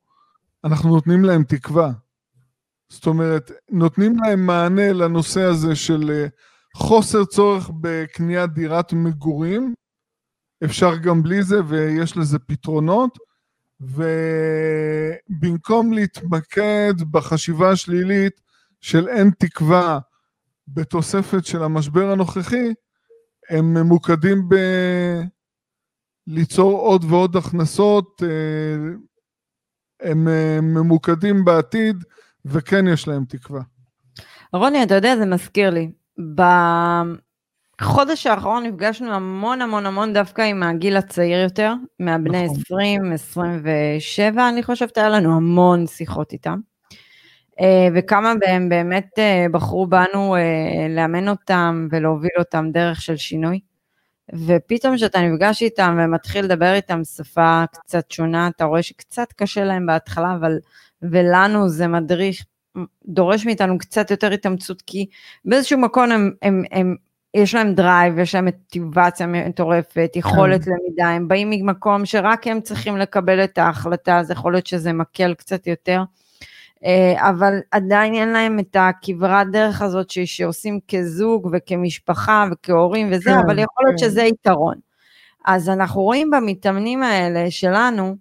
אנחנו 0.64 0.88
נותנים 0.90 1.24
להם 1.24 1.44
תקווה. 1.44 1.92
זאת 2.88 3.06
אומרת, 3.06 3.50
נותנים 3.70 4.16
להם 4.16 4.46
מענה 4.46 4.92
לנושא 4.92 5.42
הזה 5.42 5.76
של 5.76 6.26
חוסר 6.76 7.24
צורך 7.24 7.70
בקניית 7.80 8.50
דירת 8.50 8.92
מגורים, 8.92 9.74
אפשר 10.64 10.96
גם 10.96 11.22
בלי 11.22 11.42
זה 11.42 11.56
ויש 11.68 12.16
לזה 12.16 12.38
פתרונות, 12.38 13.18
ובמקום 15.30 15.92
להתמקד 15.92 16.94
בחשיבה 17.10 17.70
השלילית 17.70 18.40
של 18.80 19.08
אין 19.08 19.30
תקווה 19.38 19.98
בתוספת 20.74 21.44
של 21.44 21.62
המשבר 21.62 22.10
הנוכחי, 22.10 22.72
הם 23.50 23.74
ממוקדים 23.74 24.48
ב... 24.48 24.54
ליצור 26.28 26.78
עוד 26.78 27.04
ועוד 27.04 27.36
הכנסות, 27.36 28.22
אה, 28.22 28.28
הם 30.10 30.28
אה, 30.28 30.60
ממוקדים 30.62 31.44
בעתיד, 31.44 32.04
וכן 32.44 32.86
יש 32.88 33.08
להם 33.08 33.24
תקווה. 33.28 33.60
רוני, 34.52 34.82
אתה 34.82 34.94
יודע, 34.94 35.16
זה 35.16 35.26
מזכיר 35.26 35.70
לי. 35.70 35.90
בחודש 37.80 38.26
האחרון 38.26 38.66
נפגשנו 38.66 39.12
המון 39.12 39.62
המון 39.62 39.86
המון 39.86 40.12
דווקא 40.12 40.42
עם 40.42 40.62
הגיל 40.62 40.96
הצעיר 40.96 41.38
יותר, 41.38 41.74
מהבני 42.00 42.44
נכון. 42.44 42.56
20, 42.60 43.12
27, 43.12 44.48
אני 44.48 44.62
חושבת, 44.62 44.98
היה 44.98 45.08
לנו 45.08 45.36
המון 45.36 45.86
שיחות 45.86 46.32
איתם. 46.32 46.60
אה, 47.60 47.88
וכמה 47.94 48.34
מהם 48.34 48.68
באמת 48.68 49.18
אה, 49.18 49.46
בחרו 49.52 49.86
בנו 49.86 50.36
אה, 50.36 50.86
לאמן 50.88 51.28
אותם 51.28 51.88
ולהוביל 51.90 52.30
אותם 52.38 52.66
דרך 52.72 53.02
של 53.02 53.16
שינוי. 53.16 53.60
ופתאום 54.46 54.96
כשאתה 54.96 55.20
נפגש 55.20 55.62
איתם 55.62 55.98
ומתחיל 56.00 56.44
לדבר 56.44 56.74
איתם 56.74 57.04
שפה 57.04 57.64
קצת 57.72 58.10
שונה, 58.10 58.48
אתה 58.48 58.64
רואה 58.64 58.82
שקצת 58.82 59.32
קשה 59.32 59.64
להם 59.64 59.86
בהתחלה, 59.86 60.34
אבל, 60.40 60.58
ולנו 61.02 61.68
זה 61.68 61.86
מצריך, 61.86 62.44
דורש 63.06 63.46
מאיתנו 63.46 63.78
קצת 63.78 64.10
יותר 64.10 64.32
התאמצות, 64.32 64.82
כי 64.82 65.06
באיזשהו 65.44 65.78
מקום 65.78 66.12
הם, 66.12 66.32
הם, 66.42 66.62
הם, 66.72 66.96
יש 67.34 67.54
להם 67.54 67.74
drive, 67.74 68.18
יש 68.18 68.34
להם 68.34 68.44
מוטיבציה 68.44 69.26
מטורפת, 69.26 70.10
יכולת 70.16 70.64
כן. 70.64 70.70
למידה, 70.70 71.08
הם 71.08 71.28
באים 71.28 71.50
ממקום 71.50 72.06
שרק 72.06 72.46
הם 72.46 72.60
צריכים 72.60 72.96
לקבל 72.96 73.44
את 73.44 73.58
ההחלטה, 73.58 74.18
אז 74.18 74.30
יכול 74.30 74.52
להיות 74.52 74.66
שזה 74.66 74.92
מקל 74.92 75.34
קצת 75.34 75.66
יותר. 75.66 76.02
אה, 76.84 77.28
אבל 77.30 77.58
עדיין 77.70 78.14
אין 78.14 78.28
להם 78.28 78.58
את 78.58 78.76
הכברת 78.78 79.50
דרך 79.50 79.82
הזאת 79.82 80.10
ש, 80.10 80.18
שעושים 80.18 80.78
כזוג 80.88 81.50
וכמשפחה 81.52 82.44
וכהורים 82.52 83.08
וזה, 83.12 83.30
כן, 83.30 83.38
אבל 83.46 83.58
יכול 83.58 83.84
להיות 83.86 84.00
כן. 84.00 84.06
שזה 84.06 84.22
יתרון. 84.22 84.74
אז 85.46 85.68
אנחנו 85.68 86.02
רואים 86.02 86.30
במתאמנים 86.30 87.02
האלה 87.02 87.50
שלנו, 87.50 88.16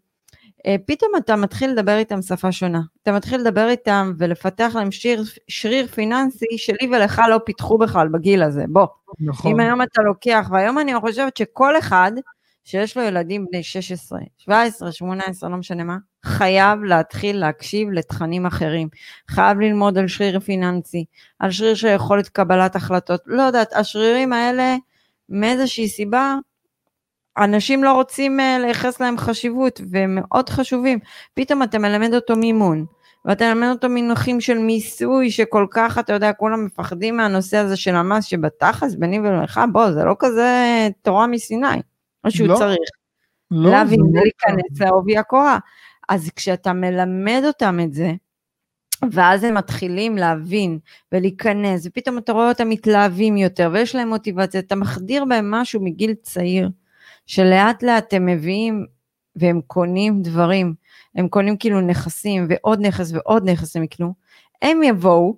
אה, 0.66 0.76
פתאום 0.86 1.12
אתה 1.18 1.36
מתחיל 1.36 1.72
לדבר 1.72 1.98
איתם 1.98 2.22
שפה 2.22 2.52
שונה. 2.52 2.82
אתה 3.04 3.12
מתחיל 3.12 3.42
לדבר 3.42 3.70
איתם 3.70 4.14
ולפתח 4.18 4.72
להם 4.76 4.92
שריר, 4.92 5.24
שריר 5.48 5.88
פיננסי 5.88 6.58
שלי 6.58 6.88
ולך 6.92 7.22
לא 7.30 7.40
פיתחו 7.46 7.78
בכלל 7.78 8.08
בגיל 8.08 8.44
הזה. 8.44 8.64
בוא, 8.68 8.88
נכון. 9.20 9.52
אם 9.52 9.60
היום 9.60 9.82
אתה 9.82 10.02
לוקח, 10.02 10.48
והיום 10.52 10.80
אני 10.80 11.00
חושבת 11.00 11.38
שכל 11.38 11.80
אחד 11.80 12.12
שיש 12.68 12.98
לו 12.98 13.04
ילדים 13.04 13.46
בני 13.46 13.64
16, 13.64 14.20
17, 14.38 14.92
18, 14.92 15.50
לא 15.50 15.58
משנה 15.58 15.84
מה, 15.84 15.98
חייב 16.26 16.84
להתחיל 16.84 17.38
להקשיב 17.40 17.90
לתכנים 17.92 18.46
אחרים. 18.46 18.88
חייב 19.30 19.60
ללמוד 19.60 19.98
על 19.98 20.08
שריר 20.08 20.40
פיננסי, 20.40 21.06
על 21.40 21.52
שריר 21.52 21.76
של 21.76 21.88
יכולת 21.88 22.30
קבלת 22.30 22.76
החלטות. 22.76 23.22
לא 23.26 23.42
יודעת, 23.42 23.74
השרירים 23.74 24.34
האלה, 24.34 24.76
מאיזושהי 25.30 25.88
סיבה, 25.88 26.36
אנשים 27.38 27.84
לא 27.84 27.94
רוצים 27.94 28.40
אה, 28.40 28.58
לייחס 28.60 29.02
להם 29.02 29.18
חשיבות, 29.18 29.82
והם 29.92 30.16
מאוד 30.22 30.50
חשובים. 30.50 31.00
פתאום 31.34 31.64
אתה 31.64 31.80
מלמד 31.80 32.14
אותו 32.14 32.36
מימון, 32.36 32.86
ואתה 33.26 33.54
מלמד 33.54 33.70
אותו 33.70 33.90
מינוחים 33.90 34.42
של 34.42 34.58
מיסוי, 34.58 35.32
שכל 35.32 35.68
כך, 35.72 35.98
אתה 36.00 36.14
יודע, 36.14 36.34
כולם 36.34 36.66
מפחדים 36.66 37.18
מהנושא 37.18 37.58
הזה 37.58 37.76
של 37.76 37.96
המס, 37.96 38.26
שבתכלס, 38.26 38.96
ביני 38.96 39.20
ובינך, 39.20 39.62
בוא, 39.72 39.92
זה 39.92 40.04
לא 40.04 40.16
כזה 40.20 40.88
תורה 41.02 41.28
מסיני. 41.28 41.97
או 42.28 42.32
שהוא 42.32 42.48
לא, 42.48 42.56
צריך. 42.56 42.90
לא, 43.52 43.72
להבין 43.72 44.00
לא 44.00 44.20
ולהיכנס 44.20 44.82
לעובי 44.82 45.18
הקורה. 45.18 45.60
אז 46.10 46.30
כשאתה 46.36 46.74
מלמד 46.74 47.42
אותם 47.46 47.80
את 47.84 47.94
זה, 47.94 48.12
ואז 49.12 49.44
הם 49.44 49.54
מתחילים 49.54 50.18
להבין 50.18 50.80
ולהיכנס, 51.12 51.86
ופתאום 51.86 52.18
אתה 52.18 52.32
רואה 52.32 52.50
אותם 52.50 52.70
מתלהבים 52.70 53.38
יותר, 53.38 53.70
ויש 53.74 53.96
להם 53.96 54.10
מוטיבציה, 54.10 54.60
אתה 54.60 54.76
מחדיר 54.76 55.26
בהם 55.26 55.52
משהו 55.52 55.82
מגיל 55.82 56.14
צעיר, 56.14 56.70
שלאט 57.26 57.84
לאט 57.84 58.14
הם 58.14 58.26
מביאים 58.26 58.86
והם 59.36 59.62
קונים 59.68 60.22
דברים, 60.22 60.74
הם 61.16 61.28
קונים 61.28 61.58
כאילו 61.58 61.82
נכסים 61.82 62.48
ועוד 62.50 62.80
נכס 62.82 63.12
ועוד 63.12 63.50
נכס 63.50 63.76
הם 63.76 63.84
יקנו, 63.84 64.14
הם 64.62 64.84
יבואו 64.84 65.38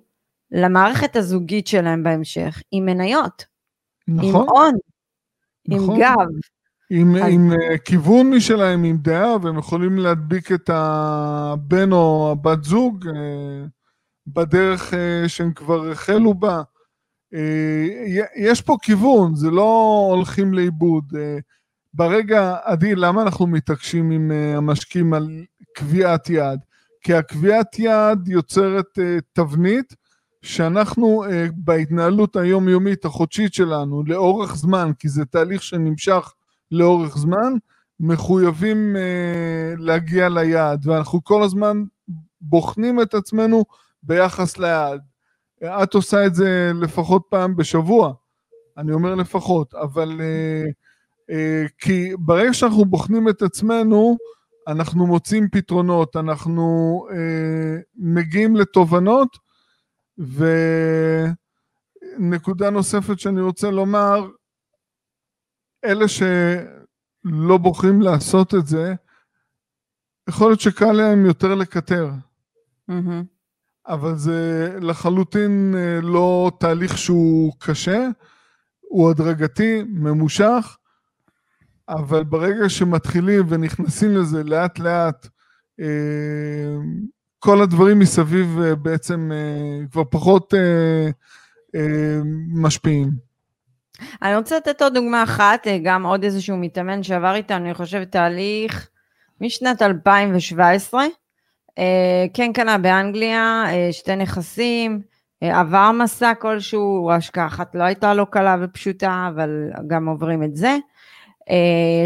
למערכת 0.50 1.16
הזוגית 1.16 1.66
שלהם 1.66 2.02
בהמשך 2.02 2.62
עם 2.72 2.86
מניות, 2.86 3.44
נכון, 4.08 4.28
עם 4.28 4.34
הון, 4.34 4.74
נכון. 5.68 5.94
עם 5.94 6.00
גב, 6.00 6.28
עם, 6.90 7.16
אז... 7.16 7.22
עם 7.32 7.52
uh, 7.52 7.78
כיוון 7.78 8.30
משלהם, 8.30 8.84
עם 8.84 8.96
דעה, 8.96 9.36
והם 9.42 9.58
יכולים 9.58 9.98
להדביק 9.98 10.52
את 10.52 10.70
הבן 10.72 11.92
או 11.92 12.28
הבת 12.32 12.64
זוג 12.64 13.08
uh, 13.08 13.12
בדרך 14.26 14.92
uh, 14.92 15.28
שהם 15.28 15.52
כבר 15.52 15.90
החלו 15.90 16.34
בה. 16.34 16.62
יש 18.36 18.60
פה 18.60 18.76
כיוון, 18.82 19.34
זה 19.34 19.50
לא 19.50 20.06
הולכים 20.10 20.54
לאיבוד. 20.54 21.04
ברגע, 21.94 22.56
עדי, 22.64 22.94
למה 22.94 23.22
אנחנו 23.22 23.46
מתעקשים 23.46 24.10
עם 24.10 24.30
המשקיעים 24.30 25.14
על 25.14 25.28
קביעת 25.74 26.30
יעד? 26.30 26.60
כי 27.02 27.14
הקביעת 27.14 27.78
יעד 27.78 28.28
יוצרת 28.28 28.98
תבנית 29.32 29.94
שאנחנו 30.42 31.24
בהתנהלות 31.54 32.36
היומיומית 32.36 33.04
החודשית 33.04 33.54
שלנו, 33.54 34.02
לאורך 34.06 34.56
זמן, 34.56 34.90
כי 34.98 35.08
זה 35.08 35.24
תהליך 35.24 35.62
שנמשך 35.62 36.32
לאורך 36.70 37.18
זמן, 37.18 37.52
מחויבים 38.00 38.96
uh, 38.96 39.80
להגיע 39.82 40.28
ליעד, 40.28 40.86
ואנחנו 40.86 41.24
כל 41.24 41.42
הזמן 41.42 41.82
בוחנים 42.40 43.02
את 43.02 43.14
עצמנו 43.14 43.64
ביחס 44.02 44.58
ליעד. 44.58 45.00
את 45.64 45.94
עושה 45.94 46.26
את 46.26 46.34
זה 46.34 46.72
לפחות 46.74 47.22
פעם 47.28 47.56
בשבוע, 47.56 48.12
אני 48.76 48.92
אומר 48.92 49.14
לפחות, 49.14 49.74
אבל 49.74 50.20
uh, 50.20 50.68
uh, 51.30 51.34
כי 51.78 52.12
ברגע 52.18 52.54
שאנחנו 52.54 52.84
בוחנים 52.84 53.28
את 53.28 53.42
עצמנו, 53.42 54.16
אנחנו 54.68 55.06
מוצאים 55.06 55.48
פתרונות, 55.52 56.16
אנחנו 56.16 57.06
uh, 57.10 57.14
מגיעים 57.96 58.56
לתובנות, 58.56 59.38
ונקודה 62.18 62.70
נוספת 62.70 63.18
שאני 63.18 63.40
רוצה 63.40 63.70
לומר, 63.70 64.26
אלה 65.84 66.08
שלא 66.08 67.58
בוחרים 67.58 68.00
לעשות 68.00 68.54
את 68.54 68.66
זה, 68.66 68.94
יכול 70.28 70.48
להיות 70.48 70.60
שקל 70.60 70.92
להם 70.92 71.26
יותר 71.26 71.54
לקטר. 71.54 72.10
Mm-hmm. 72.90 73.24
אבל 73.86 74.16
זה 74.16 74.70
לחלוטין 74.80 75.74
אה, 75.76 76.00
לא 76.02 76.50
תהליך 76.60 76.98
שהוא 76.98 77.52
קשה, 77.58 78.08
הוא 78.80 79.10
הדרגתי, 79.10 79.82
ממושך, 79.88 80.76
אבל 81.88 82.24
ברגע 82.24 82.68
שמתחילים 82.68 83.46
ונכנסים 83.48 84.16
לזה 84.16 84.44
לאט 84.44 84.78
לאט, 84.78 85.28
אה, 85.80 86.76
כל 87.38 87.62
הדברים 87.62 87.98
מסביב 87.98 88.58
אה, 88.60 88.74
בעצם 88.74 89.30
כבר 89.90 90.04
פחות 90.10 90.54
משפיעים. 92.54 93.29
אני 94.22 94.36
רוצה 94.36 94.56
לתת 94.56 94.82
עוד 94.82 94.94
דוגמה 94.94 95.22
אחת, 95.22 95.66
אה, 95.66 95.78
גם 95.82 96.06
עוד 96.06 96.24
איזשהו 96.24 96.56
מתאמן 96.56 97.02
שעבר 97.02 97.34
איתנו, 97.34 97.64
אני 97.64 97.74
חושבת, 97.74 98.12
תהליך 98.12 98.88
משנת 99.40 99.82
2017. 99.82 101.04
אה, 101.78 102.26
כן 102.34 102.52
קנה 102.52 102.78
באנגליה 102.78 103.64
אה, 103.66 103.88
שתי 103.92 104.16
נכסים, 104.16 105.00
עבר 105.40 105.90
מסע 105.92 106.34
כלשהו, 106.34 107.10
השקעה 107.12 107.46
אחת 107.46 107.74
לא 107.74 107.82
הייתה 107.82 108.14
לו 108.14 108.26
קלה 108.26 108.56
ופשוטה, 108.60 109.30
אבל 109.34 109.50
גם 109.86 110.08
עוברים 110.08 110.42
את 110.42 110.56
זה. 110.56 110.76
Uh, 111.50 111.52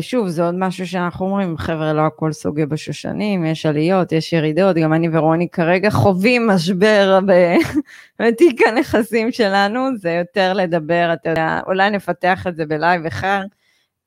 שוב, 0.00 0.28
זה 0.28 0.44
עוד 0.44 0.54
משהו 0.54 0.87
שאנחנו 0.87 1.26
אומרים, 1.26 1.57
חבר'ה, 1.59 1.92
לא 1.92 2.07
הכל 2.07 2.33
סוגי 2.33 2.66
בשושנים, 2.66 3.44
יש 3.44 3.66
עליות, 3.66 4.12
יש 4.12 4.33
ירידות, 4.33 4.76
גם 4.76 4.92
אני 4.92 5.09
ורוני 5.12 5.48
כרגע 5.48 5.90
חווים 5.90 6.46
משבר 6.46 7.18
בתיק 8.22 8.61
הנכסים 8.66 9.33
שלנו, 9.33 9.96
זה 9.96 10.11
יותר 10.11 10.52
לדבר, 10.52 11.11
אתה 11.12 11.30
יודע, 11.30 11.61
אולי 11.66 11.90
נפתח 11.90 12.46
את 12.46 12.57
זה 12.57 12.66
בלייב 12.66 13.07
אחר, 13.07 13.42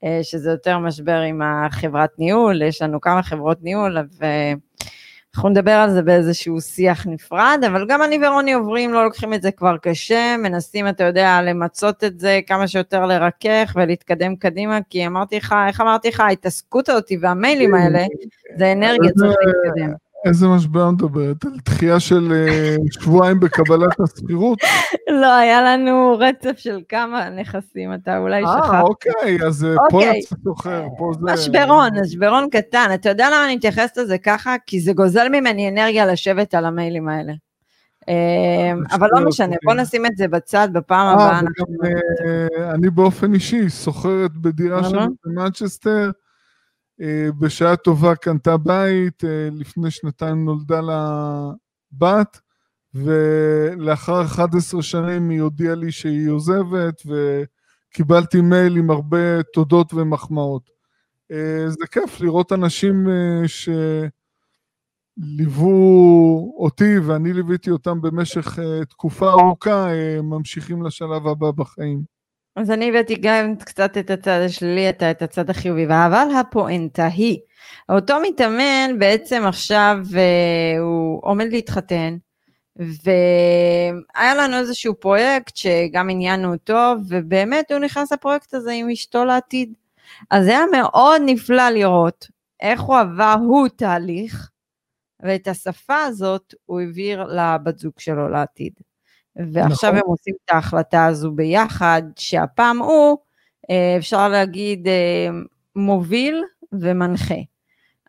uh, 0.04 0.08
שזה 0.24 0.52
יותר 0.52 0.80
משבר 0.80 1.20
עם 1.20 1.42
החברת 1.42 2.20
ניהול, 2.20 2.62
יש 2.62 2.82
לנו 2.82 3.02
כמה 3.02 3.24
חברות 3.24 3.58
ניהול, 3.64 3.98
ו... 4.20 4.26
אנחנו 5.38 5.50
נדבר 5.50 5.72
על 5.72 5.90
זה 5.90 6.02
באיזשהו 6.02 6.62
שיח 6.62 7.08
נפרד, 7.08 7.60
אבל 7.68 7.86
גם 7.88 8.04
אני 8.04 8.26
ורוני 8.26 8.54
עוברים, 8.54 8.94
לא 8.94 9.04
לוקחים 9.04 9.34
את 9.34 9.42
זה 9.42 9.52
כבר 9.52 9.78
קשה, 9.78 10.36
מנסים, 10.38 10.88
אתה 10.88 11.04
יודע, 11.04 11.42
למצות 11.42 12.04
את 12.04 12.20
זה 12.20 12.40
כמה 12.48 12.68
שיותר 12.68 13.06
לרכך 13.06 13.74
ולהתקדם 13.76 14.36
קדימה, 14.36 14.80
כי 14.90 15.08
אמרתי 15.08 15.38
לך, 15.38 15.56
איך 15.68 15.82
אמרתי 15.82 16.08
לך, 16.08 16.20
ההתעסקות 16.20 16.90
אותי 16.90 17.18
והמיילים 17.22 17.74
האלה, 17.76 18.06
זה 18.58 18.72
אנרגיה, 18.72 19.12
צריך 19.12 19.36
להתקדם. 19.46 20.07
איזה 20.26 20.48
משבר 20.48 20.92
מדברת? 20.92 21.46
על 21.46 21.52
דחייה 21.66 22.00
של 22.00 22.34
אה, 22.34 22.76
שבועיים 22.92 23.40
בקבלת 23.40 24.00
השכירות? 24.00 24.60
לא, 25.22 25.36
היה 25.36 25.62
לנו 25.62 26.16
רצף 26.20 26.58
של 26.58 26.80
כמה 26.90 27.30
נכסים, 27.30 27.94
אתה 27.94 28.18
אולי 28.18 28.46
אה, 28.46 28.58
שכחת. 28.58 28.74
אה, 28.74 28.82
אוקיי, 28.82 29.38
אז 29.46 29.66
אה, 29.66 29.76
פה 29.90 29.98
אוקיי. 29.98 30.22
אתה 30.28 30.36
זוכר, 30.44 30.84
פה 30.98 31.12
זה... 31.20 31.34
משברון, 31.34 31.90
משברון 32.02 32.50
קטן. 32.50 32.90
אתה 32.94 33.10
יודע 33.10 33.28
למה 33.28 33.46
אני 33.46 33.56
מתייחסת 33.56 33.98
לזה 33.98 34.18
ככה? 34.18 34.56
כי 34.66 34.80
זה 34.80 34.94
גוזל 34.94 35.30
ממני 35.30 35.70
אנרגיה 35.70 36.06
לשבת 36.06 36.54
על 36.54 36.66
המיילים 36.66 37.10
האלה. 37.10 37.34
אבל 38.92 39.08
לא 39.12 39.28
משנה, 39.28 39.56
בוא 39.64 39.74
נשים 39.74 40.06
את 40.06 40.18
זה 40.18 40.28
בצד, 40.28 40.70
בפעם 40.72 41.08
הבאה. 41.08 41.40
אני 42.74 42.90
באופן 42.90 43.34
אישי 43.34 43.70
סוחרת 43.70 44.32
בדירה 44.38 44.84
של 44.84 44.98
מנצ'סטר. 45.26 46.12
אה, 47.02 47.28
בשעה 47.40 47.76
טובה 47.76 48.16
קנתה 48.16 48.58
בית, 48.58 49.24
אה, 49.24 49.50
לפני 49.52 49.92
שנתיים 49.92 50.46
נולדה 50.46 50.82
לה 50.82 51.52
בת, 51.92 52.40
ולאחר 52.94 54.22
11 54.22 54.82
שנים 54.82 55.30
היא 55.30 55.42
הודיעה 55.42 55.76
לי 55.76 55.92
שהיא 55.92 56.30
עוזבת, 56.30 57.02
וקיבלתי 57.06 58.42
מייל 58.42 58.78
עם 58.78 58.90
הרבה 58.90 59.44
תודות 59.54 59.94
ומחמאות. 59.94 60.70
אה, 61.32 61.70
זה 61.70 61.88
כיף 61.92 62.22
לראות 62.22 62.52
אנשים 62.52 63.08
שליוו 65.18 66.54
אותי 66.58 67.00
ואני 67.00 67.34
ליוויתי 67.34 67.72
אותם 67.72 68.02
במשך 68.02 68.60
תקופה 68.90 69.30
ארוכה, 69.32 69.88
ממשיכים 70.24 70.84
לשלב 70.84 71.28
הבא 71.28 71.52
בחיים. 71.52 72.17
אז 72.58 72.72
אני 72.72 72.90
הבאתי 72.90 73.16
גם 73.22 73.56
קצת 73.56 73.98
את 73.98 74.10
הצד 74.10 74.40
השלילי, 74.46 74.90
את 74.90 75.22
הצד 75.22 75.50
החיובי, 75.50 75.86
אבל 75.86 76.28
הפואנטה 76.40 77.06
היא, 77.06 77.40
אותו 77.90 78.16
מתאמן 78.24 79.00
בעצם 79.00 79.44
עכשיו 79.46 79.98
uh, 80.12 80.80
הוא 80.80 81.20
עומד 81.24 81.46
להתחתן, 81.52 82.18
והיה 82.76 84.36
לנו 84.36 84.58
איזשהו 84.58 84.96
פרויקט 85.00 85.58
שגם 85.58 86.10
עניינו 86.10 86.54
אותו, 86.54 86.94
ובאמת 87.08 87.72
הוא 87.72 87.80
נכנס 87.80 88.12
לפרויקט 88.12 88.54
הזה 88.54 88.72
עם 88.72 88.90
אשתו 88.90 89.26
לעתיד. 89.26 89.74
אז 90.32 90.48
היה 90.48 90.62
מאוד 90.72 91.22
נפלא 91.26 91.70
לראות 91.70 92.28
איך 92.62 92.82
הוא 92.82 92.98
עבר 92.98 93.36
הוא 93.40 93.68
תהליך, 93.68 94.50
ואת 95.20 95.48
השפה 95.48 96.04
הזאת 96.04 96.54
הוא 96.66 96.80
העביר 96.80 97.24
לבת 97.24 97.80
זוג 97.80 97.94
שלו 98.00 98.30
לעתיד. 98.30 98.74
ועכשיו 99.38 99.92
נכון. 99.92 99.96
הם 99.96 100.12
עושים 100.12 100.34
את 100.46 100.52
ההחלטה 100.52 101.06
הזו 101.06 101.32
ביחד, 101.32 102.02
שהפעם 102.16 102.78
הוא, 102.80 103.18
אה, 103.70 103.96
אפשר 103.98 104.30
להגיד, 104.30 104.88
אה, 104.88 105.30
מוביל 105.76 106.44
ומנחה. 106.72 107.36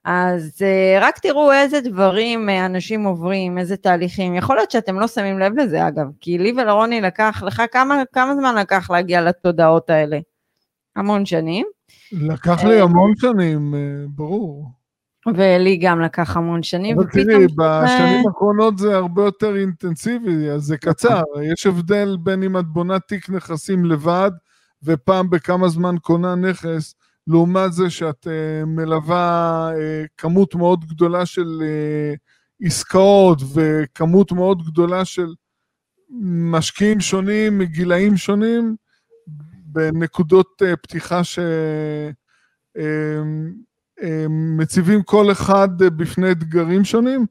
אז 0.04 0.62
אה, 0.62 0.98
רק 1.00 1.18
תראו 1.18 1.52
איזה 1.52 1.80
דברים 1.80 2.48
אנשים 2.48 3.04
עוברים, 3.04 3.58
איזה 3.58 3.76
תהליכים. 3.76 4.34
יכול 4.34 4.56
להיות 4.56 4.70
שאתם 4.70 4.98
לא 5.00 5.06
שמים 5.06 5.38
לב 5.38 5.52
לזה 5.58 5.88
אגב, 5.88 6.06
כי 6.20 6.38
לי 6.38 6.52
ולרוני 6.56 7.00
לקח, 7.00 7.42
לך 7.46 7.62
כמה, 7.72 8.02
כמה 8.12 8.34
זמן 8.34 8.54
לקח 8.54 8.90
להגיע 8.90 9.20
לתודעות 9.20 9.90
האלה? 9.90 10.18
המון 10.96 11.26
שנים. 11.26 11.66
לקח 12.12 12.64
לי 12.64 12.80
המון 12.80 13.12
שנים, 13.16 13.74
ברור. 14.08 14.77
ולי 15.26 15.76
גם 15.76 16.00
לקח 16.00 16.36
המון 16.36 16.62
שנים. 16.62 16.98
אבל 16.98 17.08
תראי, 17.10 17.46
בשנים 17.46 18.26
האחרונות 18.26 18.78
זה 18.78 18.96
הרבה 18.96 19.24
יותר 19.24 19.56
אינטנסיבי, 19.56 20.50
אז 20.50 20.62
זה. 20.62 20.76
קצר. 20.76 21.22
יש 21.52 21.66
הבדל 21.66 22.16
בין 22.22 22.42
אם 22.42 22.58
את 22.58 22.64
בונה 22.64 22.98
תיק 22.98 23.30
נכסים 23.30 23.84
לבד, 23.84 24.30
ופעם 24.82 25.30
בכמה 25.30 25.68
זמן 25.68 25.94
קונה 26.02 26.34
נכס, 26.34 26.94
לעומת 27.26 27.72
זה 27.72 27.90
שאת 27.90 28.26
uh, 28.26 28.66
מלווה 28.66 29.70
uh, 29.74 30.06
כמות 30.16 30.54
מאוד 30.54 30.84
גדולה 30.84 31.26
של 31.26 31.62
uh, 31.62 32.66
עסקאות 32.66 33.42
וכמות 33.54 34.32
מאוד 34.32 34.66
גדולה 34.66 35.04
של 35.04 35.34
משקיעים 36.50 37.00
שונים 37.00 37.58
מגילאים 37.58 38.16
שונים, 38.16 38.76
בנקודות 39.64 40.62
uh, 40.62 40.76
פתיחה 40.76 41.24
ש... 41.24 41.38
Uh, 42.78 42.80
מציבים 44.28 45.02
כל 45.02 45.32
אחד 45.32 45.68
בפני 45.78 46.30
אתגרים 46.30 46.84
שונים. 46.84 47.26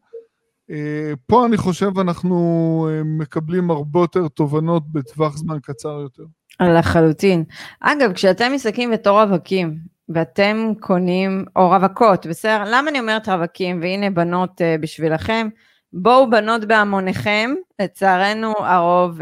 פה 1.28 1.46
אני 1.46 1.58
חושב 1.58 2.00
אנחנו 2.00 2.90
מקבלים 3.06 3.72
הרבה 3.72 4.00
יותר 4.00 4.28
תובנות 4.28 4.92
בטווח 4.92 5.38
זמן 5.38 5.58
קצר 5.64 6.00
יותר. 6.02 6.24
לחלוטין. 6.60 7.44
אגב, 7.82 8.14
כשאתם 8.14 8.52
מסתכלים 8.54 8.92
בתור 8.92 9.24
רווקים, 9.24 9.78
ואתם 10.10 10.74
קונים, 10.80 11.46
או 11.56 11.70
רווקות, 11.70 12.26
בסדר? 12.26 12.64
למה 12.66 12.90
אני 12.90 13.00
אומרת 13.00 13.30
רווקים, 13.30 13.82
והנה 13.82 14.10
בנות 14.10 14.62
בשבילכם? 14.82 15.48
בואו 15.94 16.30
בנות 16.30 16.66
בהמוניכם, 16.66 17.50
לצערנו 17.82 18.54
הרוב 18.58 19.22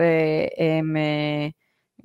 הם 0.58 0.96
uh, 0.96 1.52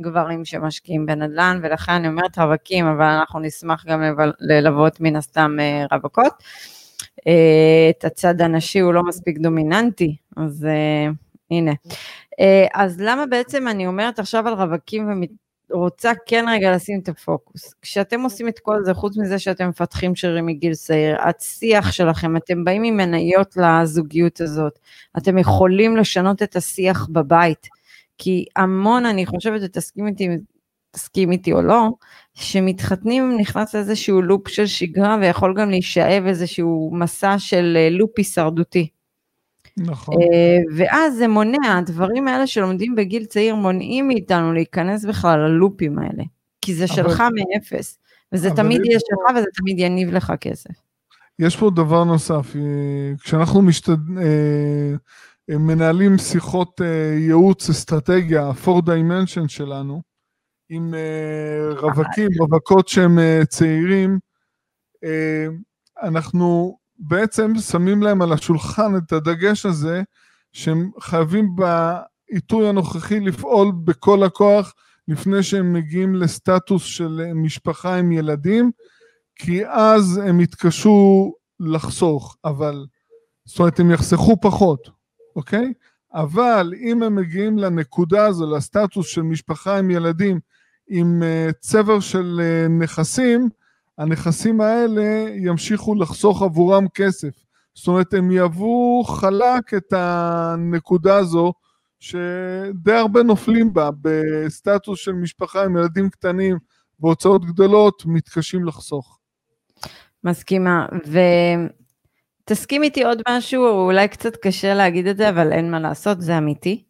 גברים 0.01 0.45
שמשקיעים 0.45 1.07
בנדל"ן, 1.07 1.61
ולכן 1.63 1.93
אני 1.93 2.09
אומרת 2.09 2.39
רווקים, 2.39 2.87
אבל 2.87 3.05
אנחנו 3.05 3.41
נשמח 3.41 3.87
גם 3.87 4.03
ללוות 4.41 5.01
מן 5.01 5.17
הסתם 5.17 5.57
uh, 5.59 5.95
רווקות. 5.95 6.33
Uh, 7.21 7.23
את 7.91 8.05
הצד 8.05 8.41
הנשי 8.41 8.79
הוא 8.79 8.95
לא 8.95 9.03
מספיק 9.03 9.39
דומיננטי, 9.39 10.17
אז 10.37 10.67
uh, 10.67 11.15
הנה. 11.51 11.73
אה, 12.41 12.67
אז 12.75 13.01
למה 13.01 13.27
בעצם 13.27 13.69
אני 13.69 13.87
אומרת 13.87 14.19
עכשיו 14.19 14.49
על 14.49 14.55
רווקים 14.55 15.23
ורוצה 15.71 16.13
כן 16.27 16.45
רגע 16.49 16.75
לשים 16.75 17.01
את 17.03 17.09
הפוקוס? 17.09 17.75
כשאתם 17.83 18.21
עושים 18.21 18.49
את 18.49 18.59
כל 18.59 18.85
זה, 18.85 18.95
חוץ 18.95 19.17
מזה 19.17 19.39
שאתם 19.39 19.69
מפתחים 19.69 20.17
שרירים 20.17 20.47
מגיל 20.47 20.75
צעיר, 20.75 21.17
השיח 21.21 21.93
שלכם, 21.93 22.37
אתם 22.37 22.65
באים 22.65 22.83
עם 22.83 22.97
מניות 22.97 23.57
לזוגיות 23.57 24.41
הזאת, 24.41 24.79
אתם 25.19 25.39
יכולים 25.39 25.97
לשנות 25.97 26.43
את 26.43 26.57
השיח 26.57 27.09
בבית, 27.11 27.69
כי 28.23 28.45
המון, 28.57 29.07
אני 29.07 29.27
חושבת, 29.27 29.61
ותסכים 29.65 30.07
איתי, 30.07 30.29
תסכים 30.91 31.33
איתי 31.33 31.53
או 31.53 31.63
לא, 31.63 31.89
שמתחתנים 32.35 33.37
נכנס 33.39 33.75
לאיזשהו 33.75 34.23
לופ 34.23 34.49
של 34.49 34.67
שגרה 34.67 35.17
ויכול 35.21 35.55
גם 35.57 35.71
להישאב 35.71 36.27
איזשהו 36.27 36.91
מסע 36.95 37.39
של 37.39 37.77
אה, 37.77 37.91
לופ 37.91 38.11
הישרדותי. 38.17 38.89
נכון. 39.77 40.15
אה, 40.15 40.59
ואז 40.77 41.15
זה 41.15 41.29
מונע, 41.29 41.79
הדברים 41.79 42.29
האלה 42.29 42.47
שלומדים 42.47 42.95
בגיל 42.95 43.25
צעיר 43.25 43.55
מונעים 43.55 44.09
מאיתנו 44.09 44.53
להיכנס 44.53 45.05
בכלל 45.05 45.41
ללופים 45.41 45.99
האלה, 45.99 46.25
כי 46.63 46.75
זה 46.75 46.87
שלך 46.87 47.23
מאפס, 47.35 47.99
וזה 48.33 48.51
תמיד 48.51 48.81
יהיה 48.85 48.99
שלך 49.01 49.37
וזה 49.37 49.47
תמיד 49.55 49.79
יניב 49.79 50.15
לך 50.15 50.33
כסף. 50.41 50.75
יש 51.39 51.57
פה 51.57 51.71
דבר 51.71 52.05
נוסף, 52.05 52.57
אה, 52.57 53.13
כשאנחנו 53.23 53.63
משתד... 53.63 53.99
אה, 55.51 55.59
מנהלים 55.59 56.19
שיחות 56.19 56.81
ייעוץ 57.19 57.71
אסטרטגיה, 57.71 58.47
ה-4 58.47 58.83
dimension 58.87 59.49
שלנו, 59.49 60.03
עם 60.69 60.95
רווקים, 61.77 62.29
רווקות 62.41 62.89
שהם 62.89 63.19
צעירים, 63.49 64.19
אנחנו 66.03 66.79
בעצם 66.99 67.59
שמים 67.59 68.03
להם 68.03 68.23
על 68.23 68.33
השולחן 68.33 68.97
את 68.97 69.13
הדגש 69.13 69.67
הזה, 69.67 70.03
שהם 70.53 70.91
חייבים 71.01 71.57
בעיתוי 71.57 72.69
הנוכחי 72.69 73.21
לפעול 73.21 73.73
בכל 73.85 74.23
הכוח 74.23 74.75
לפני 75.09 75.43
שהם 75.43 75.73
מגיעים 75.73 76.15
לסטטוס 76.15 76.85
של 76.85 77.33
משפחה 77.35 77.97
עם 77.97 78.13
ילדים, 78.13 78.71
כי 79.35 79.67
אז 79.67 80.21
הם 80.25 80.41
יתקשו 80.41 81.33
לחסוך, 81.61 82.37
אבל, 82.45 82.87
זאת 83.45 83.59
אומרת, 83.59 83.81
הם 83.81 83.91
יחסכו 83.91 84.41
פחות, 84.41 84.91
אוקיי? 85.37 85.73
אבל 86.15 86.75
אם 86.81 87.03
הם 87.03 87.15
מגיעים 87.15 87.59
לנקודה 87.59 88.27
הזו, 88.27 88.57
לסטטוס 88.57 89.07
של 89.07 89.23
משפחה 89.23 89.79
עם 89.79 89.91
ילדים, 89.91 90.41
עם 90.89 91.23
uh, 91.23 91.53
צבר 91.53 92.01
של 92.01 92.41
uh, 92.41 92.69
נכסים, 92.83 93.49
הנכסים 93.99 94.61
האלה 94.61 95.27
ימשיכו 95.37 95.95
לחסוך 95.95 96.43
עבורם 96.43 96.89
כסף. 96.89 97.45
זאת 97.75 97.89
אומרת, 97.89 98.15
הם 98.15 98.31
יהוו 98.31 99.05
חלק 99.05 99.75
את 99.75 99.93
הנקודה 99.97 101.17
הזו, 101.17 101.53
שדי 102.01 102.93
הרבה 102.93 103.23
נופלים 103.23 103.73
בה, 103.73 103.91
בסטטוס 104.01 104.99
של 105.01 105.13
משפחה 105.13 105.65
עם 105.65 105.77
ילדים 105.77 106.11
קטנים 106.11 106.59
והוצאות 107.01 107.45
גדולות, 107.45 108.03
מתקשים 108.07 108.65
לחסוך. 108.65 109.19
מסכימה, 110.25 110.87
ותסכים 112.51 112.83
איתי 112.83 113.05
עוד 113.05 113.23
משהו, 113.29 113.65
אולי 113.65 114.09
קצת 114.09 114.37
קשה 114.37 114.75
להגיד 114.75 115.07
את 115.07 115.17
זה, 115.17 115.29
אבל 115.29 115.53
אין 115.53 115.71
מה 115.71 115.81
לעשות, 115.81 116.21
זה 116.21 116.39
אמיתי. 116.39 116.85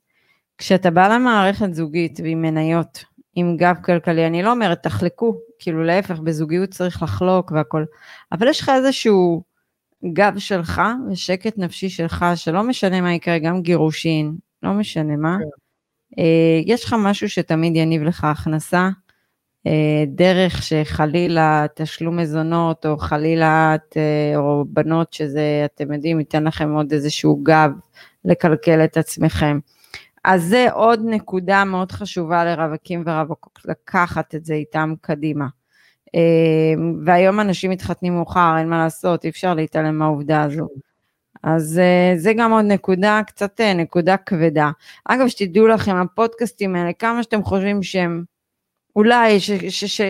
כשאתה 0.58 0.90
בא 0.90 1.08
למערכת 1.08 1.74
זוגית 1.74 2.20
ועם 2.22 2.42
מניות, 2.42 3.04
עם 3.34 3.56
גב 3.56 3.76
כלכלי, 3.84 4.26
אני 4.26 4.42
לא 4.42 4.50
אומרת 4.50 4.82
תחלקו, 4.82 5.40
כאילו 5.58 5.84
להפך, 5.84 6.18
בזוגיות 6.18 6.70
צריך 6.70 7.02
לחלוק 7.02 7.52
והכל, 7.52 7.84
אבל 8.32 8.48
יש 8.48 8.60
לך 8.60 8.68
איזשהו 8.68 9.42
גב 10.12 10.38
שלך 10.38 10.82
ושקט 11.10 11.58
נפשי 11.58 11.88
שלך, 11.88 12.24
שלא 12.34 12.62
משנה 12.62 13.00
מה 13.00 13.14
יקרה, 13.14 13.38
גם 13.38 13.62
גירושין, 13.62 14.36
לא 14.62 14.72
משנה 14.72 15.16
מה, 15.16 15.36
כן. 15.38 15.44
אה, 16.22 16.60
יש 16.66 16.84
לך 16.84 16.96
משהו 16.98 17.28
שתמיד 17.28 17.76
יניב 17.76 18.02
לך 18.02 18.24
הכנסה, 18.24 18.88
דרך 20.06 20.62
שחלילה 20.62 21.66
תשלום 21.74 22.16
מזונות, 22.16 22.86
או 22.86 22.98
חלילה, 22.98 23.74
את, 23.74 23.96
אה, 23.96 24.36
או 24.36 24.64
בנות 24.68 25.12
שזה, 25.12 25.62
אתם 25.64 25.92
יודעים, 25.92 26.18
ייתן 26.18 26.44
לכם 26.44 26.72
עוד 26.72 26.92
איזשהו 26.92 27.40
גב 27.42 27.70
לקלקל 28.24 28.84
את 28.84 28.96
עצמכם. 28.96 29.58
אז 30.24 30.44
זה 30.44 30.66
עוד 30.72 31.00
נקודה 31.04 31.64
מאוד 31.64 31.92
חשובה 31.92 32.44
לרווקים 32.44 33.02
ורווקות, 33.06 33.58
לקחת 33.64 34.34
את 34.34 34.44
זה 34.44 34.54
איתם 34.54 34.94
קדימה. 35.00 35.46
אמ, 36.14 37.00
והיום 37.06 37.40
אנשים 37.40 37.70
מתחתנים 37.70 38.14
מאוחר, 38.14 38.54
אין 38.58 38.68
מה 38.68 38.78
לעשות, 38.78 39.24
אי 39.24 39.30
אפשר 39.30 39.54
להתעלם 39.54 39.98
מהעובדה 39.98 40.42
הזו. 40.42 40.68
אז 41.42 41.78
אה, 41.78 42.12
זה 42.16 42.32
גם 42.32 42.52
עוד 42.52 42.64
נקודה, 42.64 43.20
קצת 43.26 43.60
אה, 43.60 43.74
נקודה 43.74 44.16
כבדה. 44.16 44.70
אגב, 45.04 45.28
שתדעו 45.28 45.66
לכם, 45.66 45.96
הפודקאסטים 45.96 46.76
האלה, 46.76 46.92
כמה 46.92 47.22
שאתם 47.22 47.42
חושבים 47.42 47.82
שהם, 47.82 48.24
אולי, 48.96 49.40
ש, 49.40 49.50
ש, 49.50 49.84
ש, 49.84 50.00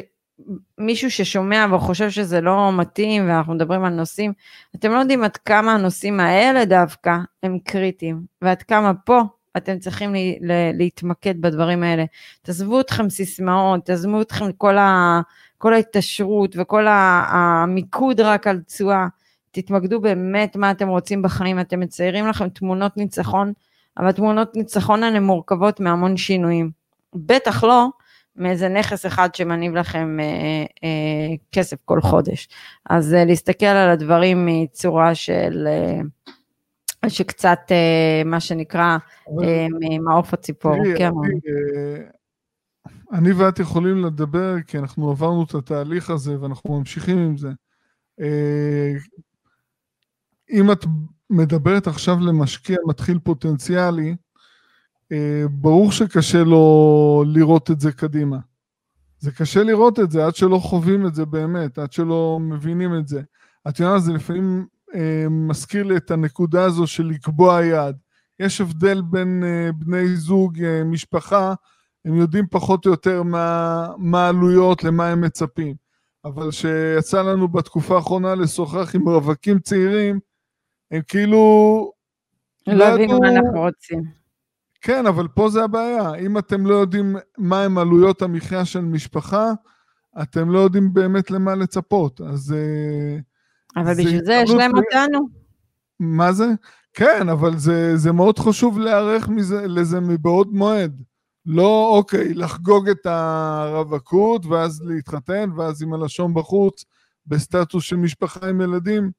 מישהו 0.79 1.11
ששומע 1.11 1.67
וחושב 1.73 2.11
שזה 2.11 2.41
לא 2.41 2.73
מתאים 2.73 3.29
ואנחנו 3.29 3.55
מדברים 3.55 3.85
על 3.85 3.93
נושאים, 3.93 4.33
אתם 4.77 4.91
לא 4.91 4.99
יודעים 4.99 5.25
עד 5.25 5.37
כמה 5.37 5.75
הנושאים 5.75 6.21
האלה 6.21 6.65
דווקא 6.65 7.17
הם 7.43 7.59
קריטיים, 7.65 8.23
ועד 8.43 8.63
כמה 8.63 8.95
פה 8.95 9.23
אתם 9.57 9.79
צריכים 9.79 10.13
לי, 10.13 10.39
לה, 10.41 10.73
להתמקד 10.73 11.41
בדברים 11.41 11.83
האלה. 11.83 12.05
תעזבו 12.43 12.81
אתכם 12.81 13.11
סיסמאות, 13.11 13.85
תעזבו 13.85 14.23
אתכם 14.23 14.53
כל, 14.53 14.79
ה, 14.79 15.21
כל 15.59 15.75
ההתעשרות 15.75 16.57
וכל 16.59 16.87
המיקוד 16.89 18.21
רק 18.21 18.47
על 18.47 18.61
תשואה. 18.61 19.07
תתמקדו 19.51 20.01
באמת 20.01 20.57
מה 20.57 20.71
אתם 20.71 20.89
רוצים 20.89 21.23
בחיים, 21.23 21.61
אתם 21.61 21.81
מציירים 21.81 22.27
לכם 22.27 22.49
תמונות 22.49 22.97
ניצחון, 22.97 23.53
אבל 23.99 24.13
תמונות 24.13 24.57
ניצחון 24.57 25.03
האלה 25.03 25.21
מורכבות 25.21 25.81
מהמון 25.81 26.17
שינויים. 26.17 26.71
בטח 27.15 27.65
לא 27.65 27.89
מאיזה 28.37 28.69
נכס 28.69 29.07
אחד 29.07 29.35
שמניב 29.35 29.75
לכם 29.75 30.17
אה, 30.21 30.65
אה, 30.85 31.37
כסף 31.53 31.77
כל 31.85 32.01
חודש. 32.01 32.49
אז 32.91 33.15
אה, 33.15 33.25
להסתכל 33.25 33.67
על 33.67 33.91
הדברים 33.91 34.47
מצורה 34.47 35.15
של... 35.15 35.67
אה, 35.67 36.01
שקצת, 37.09 37.59
אה, 37.71 38.23
מה 38.25 38.41
שנקרא, 38.41 38.99
אה, 39.43 39.67
מעוף 40.01 40.35
הציפור. 40.35 40.77
כן. 40.99 41.11
אה, 41.49 42.03
אני 43.13 43.33
ואת 43.33 43.59
יכולים 43.59 44.05
לדבר, 44.05 44.55
כי 44.67 44.79
אנחנו 44.79 45.11
עברנו 45.11 45.45
את 45.45 45.55
התהליך 45.55 46.11
הזה 46.11 46.41
ואנחנו 46.41 46.79
ממשיכים 46.79 47.19
עם 47.19 47.37
זה. 47.37 47.51
אם 50.51 50.73
את 50.73 50.85
מדברת 51.31 51.87
עכשיו 51.87 52.21
למשקיע 52.21 52.77
מתחיל 52.87 53.19
פוטנציאלי, 53.19 54.17
ברור 55.51 55.93
שקשה 55.93 56.45
לו 56.45 57.25
לראות 57.27 57.71
את 57.71 57.81
זה 57.81 57.93
קדימה. 57.93 58.39
זה 59.21 59.31
קשה 59.33 59.63
לראות 59.63 60.01
את 60.01 60.11
זה 60.11 60.27
עד 60.27 60.35
שלא 60.35 60.59
חווים 60.59 61.07
את 61.07 61.15
זה 61.15 61.25
באמת, 61.25 61.79
עד 61.79 61.93
שלא 61.93 62.39
מבינים 62.41 62.99
את 62.99 63.09
זה. 63.09 63.23
את 63.69 63.81
יודעת, 63.81 64.03
זה 64.03 64.13
לפעמים 64.13 64.67
אה, 64.95 65.27
מזכיר 65.31 65.83
לי 65.83 65.97
את 65.97 66.11
הנקודה 66.11 66.65
הזו 66.65 66.87
של 66.87 67.05
לקבוע 67.05 67.65
יעד. 67.65 67.97
יש 68.39 68.61
הבדל 68.61 69.03
בין 69.03 69.43
אה, 69.45 69.73
בני 69.73 70.17
זוג, 70.17 70.63
אה, 70.63 70.85
משפחה, 70.85 71.55
הם 72.05 72.15
יודעים 72.15 72.47
פחות 72.51 72.87
או 72.87 72.91
יותר 72.91 73.23
מה, 73.23 73.87
מה 73.99 74.25
העלויות, 74.25 74.85
למה 74.85 75.07
הם 75.09 75.21
מצפים. 75.21 75.75
אבל 76.25 76.51
כשיצא 76.51 77.23
לנו 77.23 77.49
בתקופה 77.49 77.97
האחרונה 77.97 78.35
לשוחח 78.35 78.95
עם 78.95 79.09
רווקים 79.09 79.59
צעירים, 79.59 80.21
הם 80.91 81.01
כאילו... 81.09 81.93
לא 82.67 82.85
הבינו 82.85 83.19
מה 83.19 83.29
אנחנו 83.29 83.61
רוצים. 83.61 84.20
כן, 84.81 85.07
אבל 85.07 85.29
פה 85.29 85.49
זה 85.49 85.65
הבעיה. 85.65 86.15
אם 86.15 86.39
אתם 86.39 86.67
לא 86.67 86.75
יודעים 86.75 87.17
מהם 87.39 87.79
עלויות 87.79 88.23
המחיה 88.23 88.65
של 88.65 88.81
משפחה, 88.81 89.53
אתם 90.23 90.51
לא 90.51 90.59
יודעים 90.59 90.95
באמת 90.95 91.31
למה 91.31 91.55
לצפות. 91.55 92.21
אז... 92.21 92.53
אה, 92.53 93.19
אבל 93.83 93.95
בשביל 93.95 94.25
זה 94.25 94.41
יש 94.45 94.51
להם 94.51 94.73
אותנו. 94.77 95.29
מה 96.01 96.33
זה? 96.33 96.47
כן, 96.95 97.29
אבל 97.29 97.59
זה, 97.59 97.97
זה 97.97 98.13
מאוד 98.13 98.39
חשוב 98.39 98.79
להיערך 98.79 99.29
לזה 99.67 100.01
מבעוד 100.01 100.53
מועד. 100.53 101.03
לא, 101.47 101.93
אוקיי, 101.97 102.35
לחגוג 102.35 102.89
את 102.89 103.07
הרווקות, 103.07 104.47
ואז 104.47 104.83
להתחתן, 104.85 105.51
ואז 105.57 105.83
עם 105.83 105.93
הלשון 105.93 106.35
בחוץ, 106.35 106.85
בסטטוס 107.27 107.85
של 107.85 107.97
משפחה 107.97 108.49
עם 108.49 108.61
ילדים, 108.61 109.11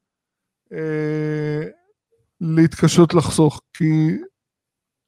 אה, 0.74 1.68
להתקשות 2.42 3.14
לחסוך, 3.14 3.62
כי 3.74 4.18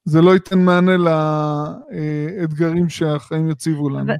זה 0.05 0.21
לא 0.21 0.33
ייתן 0.33 0.59
מענה 0.59 0.97
לאתגרים 0.97 2.89
שהחיים 2.89 3.49
יציבו 3.49 3.89
לנו. 3.89 4.13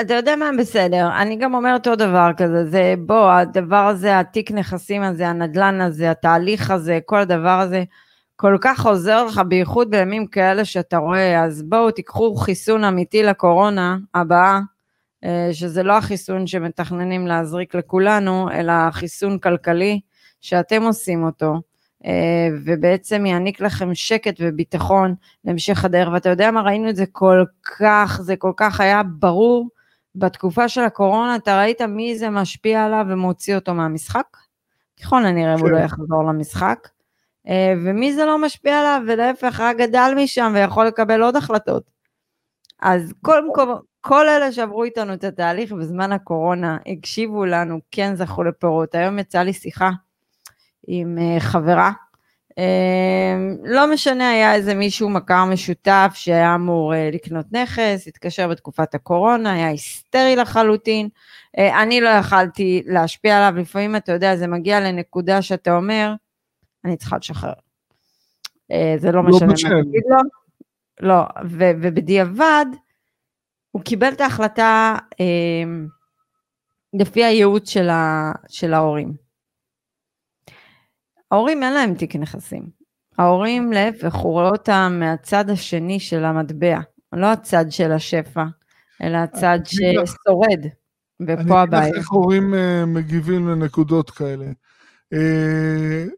אתה 0.00 0.14
יודע 0.14 0.36
מה? 0.36 0.50
בסדר, 0.58 1.10
אני 1.22 1.36
גם 1.36 1.54
אומרת 1.54 1.86
עוד 1.86 1.98
דבר 1.98 2.30
כזה, 2.36 2.64
זה 2.64 2.94
בוא, 2.98 3.30
הדבר 3.30 3.76
הזה, 3.86 4.18
התיק 4.18 4.52
נכסים 4.52 5.02
הזה, 5.02 5.28
הנדלן 5.28 5.80
הזה, 5.80 6.10
התהליך 6.10 6.70
הזה, 6.70 6.98
כל 7.06 7.18
הדבר 7.18 7.60
הזה, 7.60 7.84
כל 8.36 8.56
כך 8.60 8.86
עוזר 8.86 9.24
לך, 9.24 9.40
בייחוד 9.48 9.90
בימים 9.90 10.26
כאלה 10.26 10.64
שאתה 10.64 10.96
רואה, 10.96 11.44
אז 11.44 11.62
בואו 11.62 11.90
תיקחו 11.90 12.36
חיסון 12.36 12.84
אמיתי 12.84 13.22
לקורונה 13.22 13.96
הבאה, 14.14 14.60
אה, 15.24 15.48
שזה 15.52 15.82
לא 15.82 15.92
החיסון 15.92 16.46
שמתכננים 16.46 17.26
להזריק 17.26 17.74
לכולנו, 17.74 18.50
אלא 18.50 18.90
חיסון 18.90 19.38
כלכלי 19.38 20.00
שאתם 20.40 20.82
עושים 20.82 21.24
אותו, 21.24 21.60
ובעצם 22.64 23.26
יעניק 23.26 23.60
לכם 23.60 23.94
שקט 23.94 24.34
וביטחון 24.40 25.14
להמשך 25.44 25.84
הדרך, 25.84 26.08
ואתה 26.12 26.28
יודע 26.28 26.50
מה, 26.50 26.62
ראינו 26.62 26.88
את 26.88 26.96
זה 26.96 27.04
כל 27.12 27.44
כך, 27.78 28.20
זה 28.22 28.36
כל 28.36 28.52
כך 28.56 28.80
היה 28.80 29.02
ברור 29.02 29.68
בתקופה 30.14 30.68
של 30.68 30.80
הקורונה, 30.80 31.36
אתה 31.36 31.60
ראית 31.60 31.82
מי 31.82 32.18
זה 32.18 32.30
משפיע 32.30 32.84
עליו 32.84 33.06
ומוציא 33.08 33.54
אותו 33.54 33.74
מהמשחק? 33.74 34.36
ככל 35.02 35.26
הנראה 35.26 35.54
הוא 35.54 35.68
לא 35.68 35.78
כן. 35.78 35.84
יחזור 35.84 36.24
למשחק. 36.24 36.88
אה, 37.48 37.74
ומי 37.84 38.12
זה 38.12 38.24
לא 38.24 38.38
משפיע 38.38 38.78
עליו, 38.78 39.02
ולהפך, 39.06 39.60
רק 39.60 39.76
גדל 39.76 40.12
משם 40.16 40.52
ויכול 40.54 40.86
לקבל 40.86 41.22
עוד 41.22 41.36
החלטות. 41.36 41.90
אז 42.82 43.12
קודם 43.22 43.54
כל, 43.54 43.74
כל 44.00 44.28
אלה 44.28 44.52
שעברו 44.52 44.84
איתנו 44.84 45.14
את 45.14 45.24
התהליך 45.24 45.72
בזמן 45.72 46.12
הקורונה, 46.12 46.78
הקשיבו 46.86 47.44
לנו, 47.44 47.78
כן 47.90 48.14
זכו 48.14 48.42
לפירות. 48.42 48.94
היום 48.94 49.18
יצאה 49.18 49.42
לי 49.42 49.52
שיחה 49.52 49.90
עם 50.90 51.18
אה, 51.18 51.40
חברה, 51.40 51.92
אה, 52.58 53.36
לא 53.64 53.92
משנה, 53.92 54.30
היה 54.30 54.54
איזה 54.54 54.74
מישהו 54.74 55.10
מכר 55.10 55.44
משותף 55.44 56.12
שהיה 56.14 56.54
אמור 56.54 56.92
לקנות 57.12 57.46
נכס, 57.52 58.06
התקשר 58.06 58.48
בתקופת 58.48 58.94
הקורונה, 58.94 59.52
היה 59.52 59.68
היסטרי 59.68 60.36
לחלוטין. 60.36 61.08
אני 61.58 62.00
לא 62.00 62.08
יכלתי 62.08 62.82
להשפיע 62.86 63.36
עליו, 63.36 63.60
לפעמים 63.60 63.96
אתה 63.96 64.12
יודע, 64.12 64.36
זה 64.36 64.46
מגיע 64.46 64.80
לנקודה 64.80 65.42
שאתה 65.42 65.76
אומר, 65.76 66.14
אני 66.84 66.96
צריכה 66.96 67.16
לשחרר. 67.16 67.52
אה, 68.72 68.94
זה 68.98 69.12
לא, 69.12 69.24
לא 69.24 69.30
משנה 69.30 69.48
מה 69.48 69.82
תגיד 69.82 70.02
לו. 70.08 70.18
לא, 71.00 71.22
ו- 71.44 71.70
ובדיעבד, 71.82 72.66
הוא 73.70 73.82
קיבל 73.82 74.08
את 74.12 74.20
ההחלטה 74.20 74.96
אה, 75.20 75.64
לפי 76.94 77.24
הייעוץ 77.24 77.70
של, 77.70 77.88
ה- 77.88 78.32
של 78.48 78.74
ההורים. 78.74 79.27
ההורים 81.30 81.62
אין 81.62 81.72
להם 81.72 81.94
תיק 81.94 82.16
נכסים. 82.16 82.62
ההורים 83.18 83.72
להפך, 83.72 84.14
הוא 84.14 84.32
רואה 84.32 84.48
אותם 84.48 84.96
מהצד 85.00 85.50
השני 85.50 86.00
של 86.00 86.24
המטבע, 86.24 86.78
לא 87.12 87.26
הצד 87.32 87.64
של 87.70 87.92
השפע, 87.92 88.44
אלא 89.02 89.16
הצד 89.16 89.58
ששורד, 89.64 90.66
ופה 91.22 91.62
הבעיה. 91.62 91.82
אני 91.82 91.90
אגיד 91.90 91.94
לך 91.94 91.98
איך 91.98 92.08
הורים 92.10 92.54
uh, 92.54 92.86
מגיבים 92.86 93.48
לנקודות 93.48 94.10
כאלה. 94.10 94.46
Uh, 95.14 96.10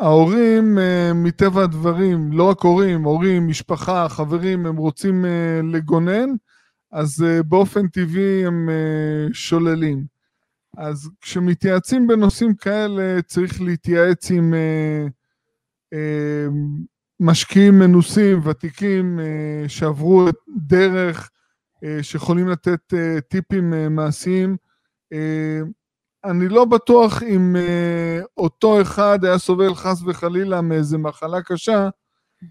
ההורים, 0.00 0.78
אה, 0.78 1.12
מטבע 1.14 1.62
הדברים, 1.62 2.32
לא 2.32 2.50
רק 2.50 2.60
הורים, 2.60 3.02
הורים, 3.02 3.48
משפחה, 3.48 4.08
חברים, 4.08 4.66
הם 4.66 4.76
רוצים 4.76 5.24
אה, 5.24 5.60
לגונן, 5.72 6.30
אז 6.92 7.24
אה, 7.26 7.42
באופן 7.42 7.88
טבעי 7.88 8.46
הם 8.46 8.68
שוללים. 9.32 10.19
אז 10.76 11.10
כשמתייעצים 11.20 12.06
בנושאים 12.06 12.54
כאלה, 12.54 13.22
צריך 13.22 13.62
להתייעץ 13.62 14.30
עם 14.30 14.54
משקיעים 17.20 17.78
מנוסים, 17.78 18.40
ותיקים, 18.44 19.20
שעברו 19.68 20.28
דרך, 20.56 21.30
שיכולים 22.02 22.48
לתת 22.48 22.94
טיפים 23.28 23.94
מעשיים. 23.94 24.56
אני 26.24 26.48
לא 26.48 26.64
בטוח 26.64 27.22
אם 27.22 27.56
uh, 27.56 28.24
אותו 28.36 28.82
אחד 28.82 29.24
היה 29.24 29.38
סובל 29.38 29.74
חס 29.74 30.02
וחלילה 30.02 30.60
מאיזה 30.60 30.98
מחלה 30.98 31.42
קשה, 31.42 31.88
uh, 32.44 32.48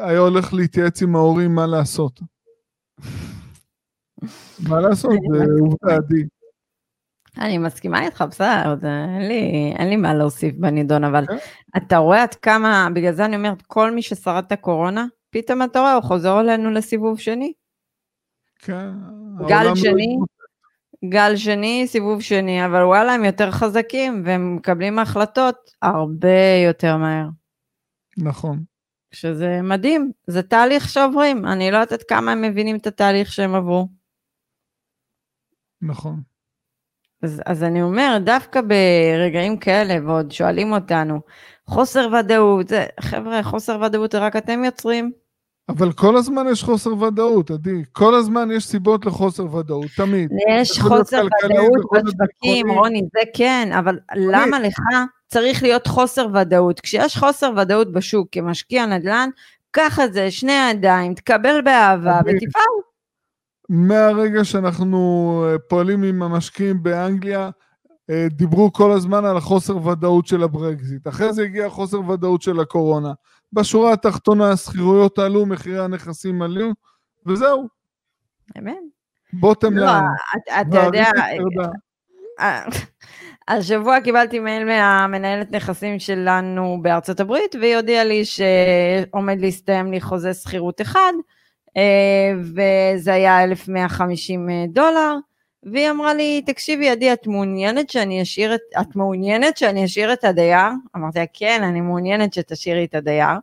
היה 0.00 0.18
הולך 0.18 0.54
להתייעץ 0.54 1.02
עם 1.02 1.16
ההורים 1.16 1.54
מה 1.54 1.66
לעשות. 1.66 2.20
מה 4.68 4.80
לעשות, 4.80 5.12
זה 5.32 5.44
עובדה 5.60 5.94
עדי. 5.94 6.22
אני 7.38 7.58
מסכימה 7.58 8.04
איתך, 8.04 8.24
בסדר, 8.30 8.76
אין 8.82 9.28
לי, 9.28 9.72
אין 9.78 9.88
לי 9.88 9.96
מה 9.96 10.14
להוסיף 10.14 10.54
בנידון, 10.54 11.04
אבל 11.04 11.26
כן. 11.26 11.36
אתה 11.76 11.96
רואה 11.96 12.22
עד 12.22 12.34
כמה, 12.34 12.88
בגלל 12.94 13.12
זה 13.12 13.24
אני 13.24 13.36
אומרת, 13.36 13.62
כל 13.62 13.90
מי 13.90 14.02
ששרד 14.02 14.44
את 14.46 14.52
הקורונה, 14.52 15.06
פתאום 15.30 15.62
אתה 15.62 15.80
רואה, 15.80 15.94
הוא 15.94 16.02
חוזר 16.02 16.40
אלינו 16.40 16.70
לסיבוב 16.70 17.20
שני. 17.20 17.52
כן. 18.58 18.90
גל 19.48 19.74
שני, 19.74 20.16
לא 20.20 21.08
גל 21.08 21.36
שני, 21.36 21.84
סיבוב 21.86 22.22
שני, 22.22 22.66
אבל 22.66 22.82
וואלה, 22.82 23.12
הם 23.12 23.24
יותר 23.24 23.50
חזקים 23.50 24.22
והם 24.24 24.56
מקבלים 24.56 24.98
החלטות 24.98 25.56
הרבה 25.82 26.62
יותר 26.66 26.96
מהר. 26.96 27.28
נכון. 28.18 28.64
שזה 29.12 29.60
מדהים, 29.62 30.12
זה 30.26 30.42
תהליך 30.42 30.88
שעוברים, 30.88 31.46
אני 31.46 31.70
לא 31.70 31.76
יודעת 31.76 32.02
כמה 32.08 32.32
הם 32.32 32.42
מבינים 32.42 32.76
את 32.76 32.86
התהליך 32.86 33.32
שהם 33.32 33.54
עברו. 33.54 33.88
נכון. 35.82 36.20
אז, 37.26 37.42
אז 37.46 37.62
אני 37.62 37.82
אומרת, 37.82 38.24
דווקא 38.24 38.60
ברגעים 38.60 39.56
כאלה, 39.56 39.96
ועוד 40.06 40.32
שואלים 40.32 40.72
אותנו, 40.72 41.20
חוסר 41.66 42.08
ודאות, 42.18 42.68
זה, 42.68 42.86
חבר'ה, 43.00 43.42
חוסר 43.42 43.80
ודאות 43.82 44.14
רק 44.14 44.36
אתם 44.36 44.64
יוצרים. 44.64 45.12
אבל 45.68 45.92
כל 45.92 46.16
הזמן 46.16 46.46
יש 46.50 46.62
חוסר 46.62 47.02
ודאות, 47.02 47.50
עדי. 47.50 47.82
כל 47.92 48.14
הזמן 48.14 48.50
יש 48.50 48.66
סיבות 48.66 49.06
לחוסר 49.06 49.54
ודאות, 49.54 49.86
תמיד. 49.96 50.30
יש 50.60 50.80
חוסר 50.80 51.26
ודאות 51.44 51.84
בשווקים, 51.92 52.70
רוני, 52.70 53.02
זה 53.12 53.20
כן, 53.34 53.68
אבל 53.78 53.98
למה 54.16 54.60
לך 54.60 54.78
צריך 55.26 55.62
להיות 55.62 55.86
חוסר 55.86 56.26
ודאות? 56.34 56.80
כשיש 56.80 57.16
חוסר 57.16 57.52
ודאות 57.56 57.92
בשוק 57.92 58.28
כמשקיע 58.32 58.86
נדל"ן, 58.86 59.28
קח 59.70 60.00
את 60.04 60.12
זה, 60.12 60.30
שני 60.30 60.70
ידיים, 60.70 61.14
תקבל 61.14 61.60
באהבה 61.64 62.20
ותפעל. 62.20 62.85
מהרגע 63.68 64.44
שאנחנו 64.44 65.44
אה, 65.48 65.58
פועלים 65.58 66.02
עם 66.02 66.22
המשקיעים 66.22 66.82
באנגליה, 66.82 67.50
אה, 68.10 68.26
דיברו 68.30 68.72
כל 68.72 68.92
הזמן 68.92 69.24
על 69.24 69.36
החוסר 69.36 69.86
ודאות 69.86 70.26
של 70.26 70.42
הברקזיט. 70.42 71.08
אחרי 71.08 71.32
זה 71.32 71.42
הגיע 71.42 71.66
החוסר 71.66 72.10
ודאות 72.10 72.42
של 72.42 72.60
הקורונה. 72.60 73.12
בשורה 73.52 73.92
התחתונה 73.92 74.50
השכירויות 74.50 75.18
עלו, 75.18 75.46
מחירי 75.46 75.84
הנכסים 75.84 76.42
עלו, 76.42 76.70
וזהו. 77.26 77.68
אמן. 78.58 78.72
בוטם 79.32 79.76
לא, 79.76 79.90
אתה 80.60 80.78
יודע, 80.84 81.04
אה, 82.40 82.64
השבוע 83.48 84.00
קיבלתי 84.00 84.38
מייל 84.38 84.64
מהמנהלת 84.64 85.52
נכסים 85.52 85.98
שלנו 85.98 86.78
בארצות 86.82 87.20
הברית, 87.20 87.54
והיא 87.54 87.76
הודיעה 87.76 88.04
לי 88.04 88.24
שעומד 88.24 89.40
להסתיים 89.40 89.92
לי 89.92 90.00
חוזה 90.00 90.34
שכירות 90.34 90.80
אחד, 90.80 91.12
וזה 92.40 93.12
היה 93.12 93.44
1,150 93.44 94.48
דולר. 94.68 95.14
והיא 95.72 95.90
אמרה 95.90 96.14
לי, 96.14 96.42
תקשיבי 96.46 96.88
עדי, 96.88 97.12
את 97.12 97.26
מעוניינת 97.26 97.90
שאני 97.90 98.22
אשאיר 98.22 98.54
את, 98.54 98.60
את 98.80 98.96
מעוניינת 98.96 99.56
שאני 99.56 99.84
אשאיר 99.84 100.12
את 100.12 100.24
הדייר? 100.24 100.68
אמרתי 100.96 101.18
לה, 101.18 101.24
כן, 101.32 101.62
אני 101.62 101.80
מעוניינת 101.80 102.34
שתשאירי 102.34 102.84
את 102.84 102.94
הדייר. 102.94 103.38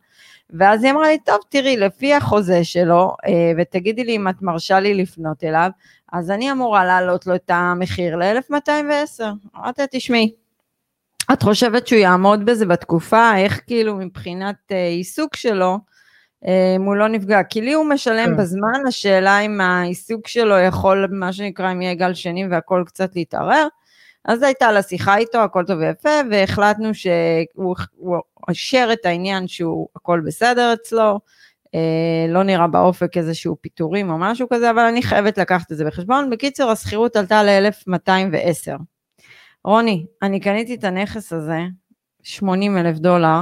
ואז 0.50 0.84
היא 0.84 0.92
אמרה 0.92 1.08
לי, 1.08 1.20
טוב, 1.20 1.38
תראי, 1.50 1.78
לפי 1.78 2.14
החוזה 2.14 2.64
שלו, 2.64 3.16
אה, 3.26 3.52
ותגידי 3.58 4.04
לי 4.04 4.16
אם 4.16 4.28
את 4.28 4.42
מרשה 4.42 4.80
לי 4.80 4.94
לפנות 4.94 5.44
אליו, 5.44 5.70
אז 6.14 6.32
אני 6.32 6.52
אמורה 6.52 6.86
להעלות 6.86 7.28
לו 7.28 7.36
את 7.36 7.50
המחיר 7.54 8.16
ל-1210. 8.16 9.24
אמרתי 9.58 9.82
לה, 9.82 9.88
תשמעי, 9.92 10.34
את 11.34 11.44
חושבת 11.44 11.88
שהוא 11.88 12.00
יעמוד 12.00 12.46
בזה 12.46 12.66
בתקופה? 12.66 13.38
איך 13.38 13.62
כאילו 13.68 13.96
מבחינת 13.96 14.56
אה, 14.72 14.88
עיסוק 14.88 15.36
שלו, 15.36 15.72
אה, 15.72 15.78
אם 16.76 16.84
הוא 16.84 16.96
לא 16.96 17.08
נפגע. 17.08 17.44
כי 17.44 17.62
לי 17.62 17.74
הוא 17.74 17.86
משלם 17.86 18.26
כן. 18.26 18.38
בזמן, 18.38 18.88
השאלה 18.88 19.40
אם 19.40 19.62
העיסוק 19.62 20.28
שלו 20.28 20.58
יכול, 20.58 21.08
מה 21.12 21.34
שנקרא, 21.34 21.72
אם 21.72 21.82
יהיה 21.82 21.94
גל 21.94 22.14
שני 22.14 22.48
והכל 22.48 22.84
קצת 22.86 23.16
להתערער. 23.16 23.68
אז 24.26 24.44
הייתה 24.44 24.72
לה 24.72 24.82
שיחה 24.82 25.18
איתו, 25.18 25.38
הכל 25.38 25.64
טוב 25.68 25.80
ויפה, 25.80 26.10
והחלטנו 26.32 26.94
שהוא 26.94 27.76
הוא 27.96 28.18
אשר 28.52 28.90
את 28.94 29.06
העניין 29.06 29.48
שהוא 29.48 29.88
הכל 29.96 30.22
בסדר 30.26 30.74
אצלו, 30.74 31.20
אה, 31.76 32.26
לא 32.30 32.44
נראה 32.44 32.68
באופק 32.68 33.18
איזשהו 33.18 33.58
פיטורים 33.62 34.10
או 34.10 34.18
משהו 34.18 34.48
כזה, 34.50 34.70
אבל 34.70 34.80
אני 34.80 35.04
חייבת 35.04 35.38
לקחת 35.38 35.72
את 35.72 35.78
זה 35.78 35.86
בחשבון. 35.86 36.30
בקיצור, 36.30 36.72
השכירות 36.72 37.16
עלתה 37.16 37.44
ל-1210. 37.44 38.78
רוני, 39.66 40.06
אני 40.22 40.40
קניתי 40.40 40.76
את 40.76 40.84
הנכס 40.84 41.34
הזה, 41.34 41.60
80 42.24 42.78
אלף 42.78 42.98
דולר, 42.98 43.42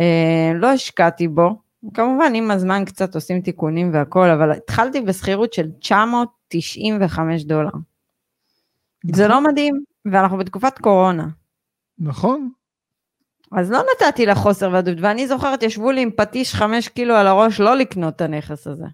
אה, 0.00 0.52
לא 0.54 0.66
השקעתי 0.66 1.28
בו, 1.28 1.63
כמובן 1.94 2.34
עם 2.34 2.50
הזמן 2.50 2.84
קצת 2.84 3.14
עושים 3.14 3.40
תיקונים 3.40 3.90
והכל, 3.94 4.30
אבל 4.30 4.52
התחלתי 4.52 5.00
בשכירות 5.00 5.52
של 5.52 5.70
995 5.80 7.44
דולר. 7.44 7.70
זה 9.12 9.28
לא 9.28 9.44
מדהים, 9.44 9.74
ואנחנו 10.12 10.38
בתקופת 10.38 10.78
קורונה. 10.78 11.26
נכון. 11.98 12.50
אז 13.52 13.70
לא 13.70 13.78
נתתי 13.78 14.26
לה 14.26 14.34
חוסר 14.34 14.74
ודאות, 14.78 14.98
ואני 15.00 15.28
זוכרת, 15.28 15.62
ישבו 15.62 15.90
לי 15.90 16.02
עם 16.02 16.10
פטיש 16.16 16.54
חמש 16.54 16.88
קילו 16.88 17.14
על 17.14 17.26
הראש 17.26 17.60
לא 17.60 17.76
לקנות 17.76 18.16
את 18.16 18.20
הנכס 18.20 18.66
הזה. 18.66 18.86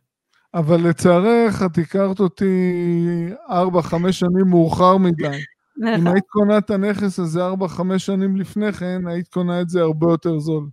אבל 0.55 0.89
לצערך, 0.89 1.63
את 1.63 1.79
הכרת 1.79 2.21
אותי 2.21 2.73
ארבע, 3.51 3.83
חמש 3.83 4.19
שנים 4.19 4.47
מאוחר 4.47 4.97
מדי. 4.97 5.39
אם 5.99 6.07
היית 6.07 6.25
קונה 6.29 6.59
את 6.59 6.71
הנכס 6.71 7.19
הזה 7.19 7.45
ארבע, 7.45 7.69
חמש 7.69 8.07
שנים 8.07 8.37
לפני 8.37 8.73
כן, 8.73 9.07
היית 9.07 9.29
קונה 9.29 9.61
את 9.61 9.69
זה 9.69 9.81
הרבה 9.81 10.07
יותר 10.11 10.39
זול. 10.39 10.69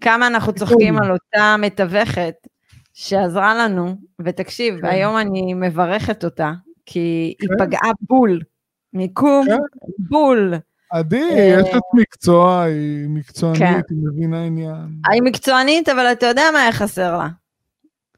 כמה 0.00 0.26
אנחנו 0.26 0.52
צוחקים 0.52 0.98
על 0.98 1.12
אותה 1.12 1.56
מתווכת 1.58 2.34
שעזרה 2.94 3.54
לנו, 3.54 3.94
ותקשיב, 4.20 4.80
כן. 4.80 4.86
היום 4.86 5.16
אני 5.16 5.54
מברכת 5.54 6.24
אותה, 6.24 6.52
כי 6.86 7.34
היא 7.40 7.48
כן. 7.48 7.64
פגעה 7.64 7.90
בול, 8.00 8.40
מיקום 8.92 9.46
כן. 9.46 9.56
בול. 9.98 10.54
עדי, 10.90 11.28
אה, 11.32 11.60
יש 11.60 11.68
את 11.76 11.82
מקצוע, 11.94 12.62
היא 12.62 13.08
מקצוענית, 13.08 13.60
כן. 13.60 13.80
היא 13.90 13.98
מבינה 14.12 14.44
עניין. 14.44 15.00
היא 15.12 15.22
מקצוענית, 15.22 15.88
אבל 15.88 16.12
אתה 16.12 16.26
יודע 16.26 16.42
מה 16.52 16.62
היה 16.62 16.72
חסר 16.72 17.16
לה? 17.16 17.28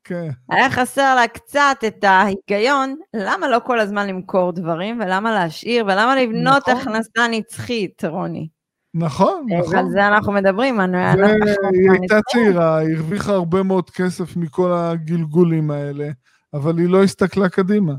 כן. 0.05 0.31
היה 0.51 0.71
חסר 0.71 1.15
לה 1.15 1.29
קצת 1.29 1.85
את 1.87 2.05
ההיגיון, 2.05 2.97
למה 3.17 3.49
לא 3.49 3.59
כל 3.65 3.81
הזמן 3.81 4.07
למכור 4.07 4.53
דברים, 4.53 5.01
ולמה 5.01 5.33
להשאיר, 5.33 5.85
ולמה 5.85 6.17
לבנות 6.17 6.69
נכון. 6.69 6.77
הכנסה 6.81 7.29
נצחית, 7.31 8.05
רוני. 8.05 8.49
נכון, 8.95 9.47
אה, 9.53 9.59
נכון. 9.59 9.77
על 9.77 9.91
זה 9.91 10.07
אנחנו 10.07 10.33
מדברים, 10.33 10.81
היא 10.81 11.91
הייתה 11.91 12.21
צעירה, 12.33 12.79
היא 12.79 12.97
הרוויחה 12.97 13.33
הרבה 13.33 13.63
מאוד 13.63 13.91
כסף 13.91 14.37
מכל 14.37 14.73
הגלגולים 14.73 15.71
האלה, 15.71 16.09
אבל 16.55 16.79
היא 16.79 16.89
לא 16.89 17.03
הסתכלה 17.03 17.49
קדימה. 17.49 17.93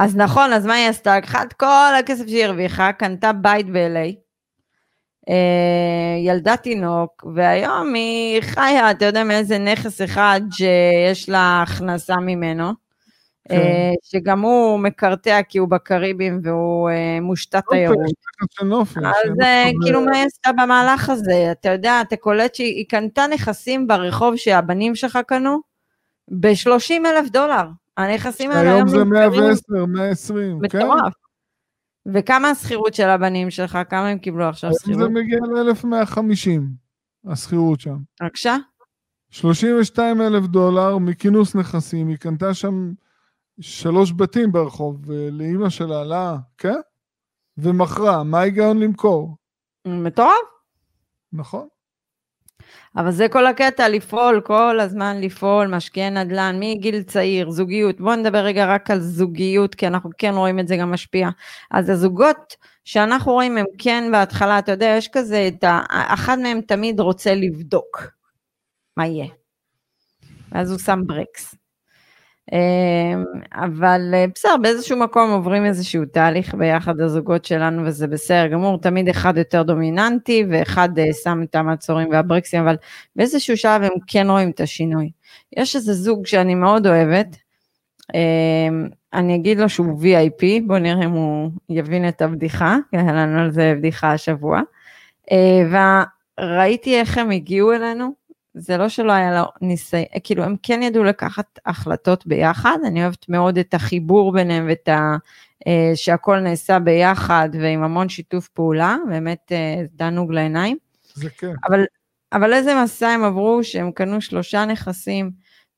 אז 0.00 0.16
נכון, 0.16 0.52
אז 0.52 0.66
מה 0.66 0.74
היא 0.74 0.88
עשתה? 0.88 1.16
לקחה 1.16 1.42
את 1.42 1.52
כל 1.52 1.94
הכסף 1.98 2.26
שהיא 2.26 2.44
הרוויחה, 2.44 2.92
קנתה 2.92 3.32
בית 3.32 3.66
ב-LA, 3.70 4.14
אה, 5.28 6.18
ילדה 6.26 6.56
תינוק, 6.56 7.24
והיום 7.34 7.94
היא 7.94 8.40
חיה, 8.40 8.90
אתה 8.90 9.04
יודע 9.04 9.24
מאיזה 9.24 9.58
נכס 9.58 10.02
אחד 10.02 10.40
שיש 10.50 11.28
לה 11.28 11.62
הכנסה 11.62 12.16
ממנו, 12.16 12.72
כן. 13.48 13.54
אה, 13.54 13.90
שגם 14.02 14.40
הוא 14.40 14.78
מקרטע 14.78 15.42
כי 15.48 15.58
הוא 15.58 15.68
בקריבים 15.68 16.40
והוא 16.42 16.90
אה, 16.90 17.18
מושתת 17.20 17.62
תיירות. 17.70 17.98
של 18.50 18.64
נופש. 18.64 18.96
אז 18.96 19.40
אה, 19.42 19.70
כאילו 19.84 20.00
מה 20.00 20.16
היא 20.16 20.26
עשתה 20.26 20.52
במהלך 20.52 21.10
הזה? 21.10 21.52
אתה 21.52 21.68
יודע, 21.68 22.00
אתה 22.00 22.16
קולט 22.16 22.54
שהיא 22.54 22.74
היא 22.76 22.86
קנתה 22.88 23.26
נכסים 23.34 23.86
ברחוב 23.86 24.36
שהבנים 24.36 24.94
שלך 24.94 25.18
קנו 25.26 25.60
ב-30 26.40 26.92
אלף 27.06 27.30
דולר. 27.30 27.68
הנכסים 27.96 28.50
האלה 28.50 28.74
היום 28.74 28.88
זה 28.88 29.04
נמכרים 29.04 29.30
110, 29.30 29.86
120, 29.86 30.60
כן? 30.68 30.78
מטורף. 30.78 31.12
וכמה 32.14 32.50
השכירות 32.50 32.94
של 32.94 33.08
הבנים 33.08 33.50
שלך? 33.50 33.78
כמה 33.90 34.08
הם 34.08 34.18
קיבלו 34.18 34.44
עכשיו 34.44 34.70
היום 34.70 34.78
זה 34.78 34.84
שכירות? 34.84 35.10
מגיע 35.10 35.38
ל-1150, 35.38 36.60
השכירות 37.32 37.80
שם. 37.80 37.96
בבקשה? 38.22 38.56
32 39.30 40.20
אלף 40.20 40.44
דולר 40.46 40.98
מכינוס 40.98 41.54
נכסים, 41.56 42.08
היא 42.08 42.16
קנתה 42.16 42.54
שם 42.54 42.92
שלוש 43.60 44.12
בתים 44.16 44.52
ברחוב, 44.52 45.00
ולאימא 45.06 45.70
שלה 45.70 46.00
עלה, 46.00 46.36
כן? 46.58 46.80
ומכרה, 47.58 48.24
מה 48.24 48.40
ההיגיון 48.40 48.78
למכור? 48.78 49.36
מטורף. 49.86 50.52
נכון? 51.32 51.68
אבל 52.96 53.10
זה 53.10 53.26
כל 53.28 53.46
הקטע, 53.46 53.88
לפעול, 53.88 54.40
כל 54.40 54.80
הזמן 54.80 55.20
לפעול, 55.20 55.66
משקיעי 55.66 56.10
נדל"ן, 56.10 56.56
מגיל 56.60 57.02
צעיר, 57.02 57.50
זוגיות. 57.50 58.00
בואו 58.00 58.16
נדבר 58.16 58.38
רגע 58.38 58.74
רק 58.74 58.90
על 58.90 59.00
זוגיות, 59.00 59.74
כי 59.74 59.86
אנחנו 59.86 60.10
כן 60.18 60.32
רואים 60.34 60.58
את 60.58 60.68
זה 60.68 60.76
גם 60.76 60.90
משפיע. 60.90 61.28
אז 61.70 61.90
הזוגות 61.90 62.56
שאנחנו 62.84 63.32
רואים 63.32 63.58
הם 63.58 63.66
כן 63.78 64.08
בהתחלה, 64.12 64.58
אתה 64.58 64.72
יודע, 64.72 64.94
יש 64.98 65.08
כזה 65.12 65.48
את 65.48 65.64
ה... 65.64 65.80
אחד 65.88 66.38
מהם 66.38 66.60
תמיד 66.60 67.00
רוצה 67.00 67.34
לבדוק 67.34 68.02
מה 68.96 69.06
יהיה. 69.06 69.26
ואז 70.52 70.70
הוא 70.70 70.78
שם 70.78 71.00
ברקס. 71.06 71.54
אמ, 72.52 73.24
אבל 73.52 74.10
אה, 74.14 74.24
בסדר, 74.34 74.56
באיזשהו 74.62 74.98
מקום 74.98 75.30
עוברים 75.30 75.64
איזשהו 75.64 76.04
תהליך 76.04 76.54
ביחד 76.54 77.00
הזוגות 77.00 77.44
שלנו, 77.44 77.86
וזה 77.86 78.06
בסדר 78.06 78.46
גמור, 78.46 78.78
תמיד 78.78 79.08
אחד 79.08 79.36
יותר 79.36 79.62
דומיננטי, 79.62 80.44
ואחד 80.50 80.98
אה, 80.98 81.12
שם 81.22 81.40
את 81.42 81.54
המעצורים 81.54 82.08
והברקסים, 82.10 82.62
אבל 82.62 82.76
באיזשהו 83.16 83.56
שלב 83.56 83.82
הם 83.82 83.90
כן 84.06 84.30
רואים 84.30 84.50
את 84.50 84.60
השינוי. 84.60 85.10
יש 85.56 85.76
איזה 85.76 85.92
זוג 85.94 86.26
שאני 86.26 86.54
מאוד 86.54 86.86
אוהבת, 86.86 87.36
אמ, 88.14 88.88
אני 89.14 89.34
אגיד 89.34 89.58
לו 89.58 89.68
שהוא 89.68 90.02
VIP, 90.02 90.66
בואו 90.66 90.78
נראה 90.78 91.04
אם 91.04 91.10
הוא 91.10 91.50
יבין 91.68 92.08
את 92.08 92.22
הבדיחה, 92.22 92.76
היה 92.92 93.12
לנו 93.12 93.40
על 93.40 93.50
זה 93.50 93.74
בדיחה 93.78 94.12
השבוע. 94.12 94.60
אה, 95.32 95.88
וראיתי 96.40 97.00
איך 97.00 97.18
הם 97.18 97.30
הגיעו 97.30 97.72
אלינו, 97.72 98.12
זה 98.54 98.76
לא 98.76 98.88
שלא 98.88 99.12
היה 99.12 99.40
לו 99.40 99.44
ניסיון, 99.60 100.04
כאילו 100.24 100.44
הם 100.44 100.56
כן 100.62 100.82
ידעו 100.82 101.04
לקחת 101.04 101.58
החלטות 101.66 102.26
ביחד, 102.26 102.78
אני 102.86 103.02
אוהבת 103.02 103.28
מאוד 103.28 103.58
את 103.58 103.74
החיבור 103.74 104.32
ביניהם 104.32 104.66
ואת 104.68 104.88
ה... 104.88 105.16
אה, 105.66 105.92
שהכל 105.94 106.40
נעשה 106.40 106.78
ביחד 106.78 107.48
ועם 107.60 107.82
המון 107.82 108.08
שיתוף 108.08 108.48
פעולה, 108.48 108.96
באמת 109.08 109.52
אה, 109.52 109.82
תענוג 109.96 110.32
לעיניים. 110.32 110.76
זה 111.14 111.30
כן. 111.30 111.52
אבל, 111.68 111.84
אבל 112.32 112.52
איזה 112.52 112.82
מסע 112.84 113.08
הם 113.08 113.24
עברו 113.24 113.64
שהם 113.64 113.92
קנו 113.92 114.20
שלושה 114.20 114.64
נכסים 114.64 115.30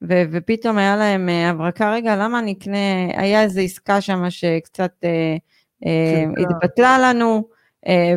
ו- 0.03 0.23
ופתאום 0.33 0.79
היה 0.79 0.97
להם 0.97 1.29
אה, 1.29 1.51
הברקה, 1.51 1.93
רגע 1.93 2.17
למה 2.17 2.39
אני 2.39 2.53
אקנה, 2.53 3.07
היה 3.17 3.43
איזו 3.43 3.61
עסקה 3.61 4.01
שם 4.01 4.31
שקצת 4.31 4.93
אה, 5.05 5.37
אה. 5.87 6.25
התבטלה 6.39 6.99
לנו, 6.99 7.49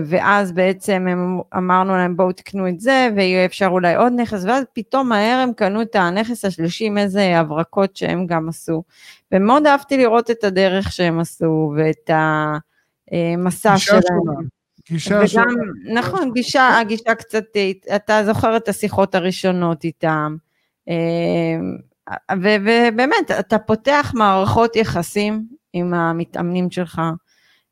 ואז 0.06 0.51
בעצם 0.51 1.06
הם, 1.10 1.39
אמרנו 1.58 1.95
להם 1.95 2.17
בואו 2.17 2.32
תקנו 2.32 2.67
את 2.67 2.80
זה 2.80 3.10
ויהיה 3.15 3.45
אפשר 3.45 3.67
אולי 3.67 3.95
עוד 3.95 4.13
נכס, 4.15 4.43
ואז 4.45 4.63
פתאום 4.73 5.10
מהר 5.10 5.39
הם 5.39 5.53
קנו 5.53 5.82
את 5.82 5.95
הנכס 5.95 6.45
השלישי 6.45 6.86
עם 6.86 6.97
איזה 6.97 7.39
הברקות 7.39 7.95
שהם 7.95 8.27
גם 8.27 8.49
עשו. 8.49 8.84
ומאוד 9.32 9.67
אהבתי 9.67 9.97
לראות 9.97 10.32
את 10.32 10.43
הדרך 10.43 10.91
שהם 10.91 11.19
עשו 11.19 11.73
ואת 11.77 12.10
המסע 12.10 13.77
שלהם. 13.77 14.01
שונה. 14.01 14.47
גישה 14.89 15.15
וגם, 15.15 15.27
שונה. 15.27 15.99
נכון, 15.99 16.32
גישה, 16.34 16.77
הגישה 16.80 17.15
קצת, 17.15 17.43
אתה 17.95 18.25
זוכר 18.25 18.58
את 18.58 18.69
השיחות 18.69 19.15
הראשונות 19.15 19.84
איתם, 19.84 20.36
אה, 20.89 21.58
ובאמת, 22.38 23.32
אתה 23.39 23.60
פותח 23.60 24.12
מערכות 24.15 24.75
יחסים 24.75 25.47
עם 25.73 25.93
המתאמנים 25.93 26.71
שלך, 26.71 27.01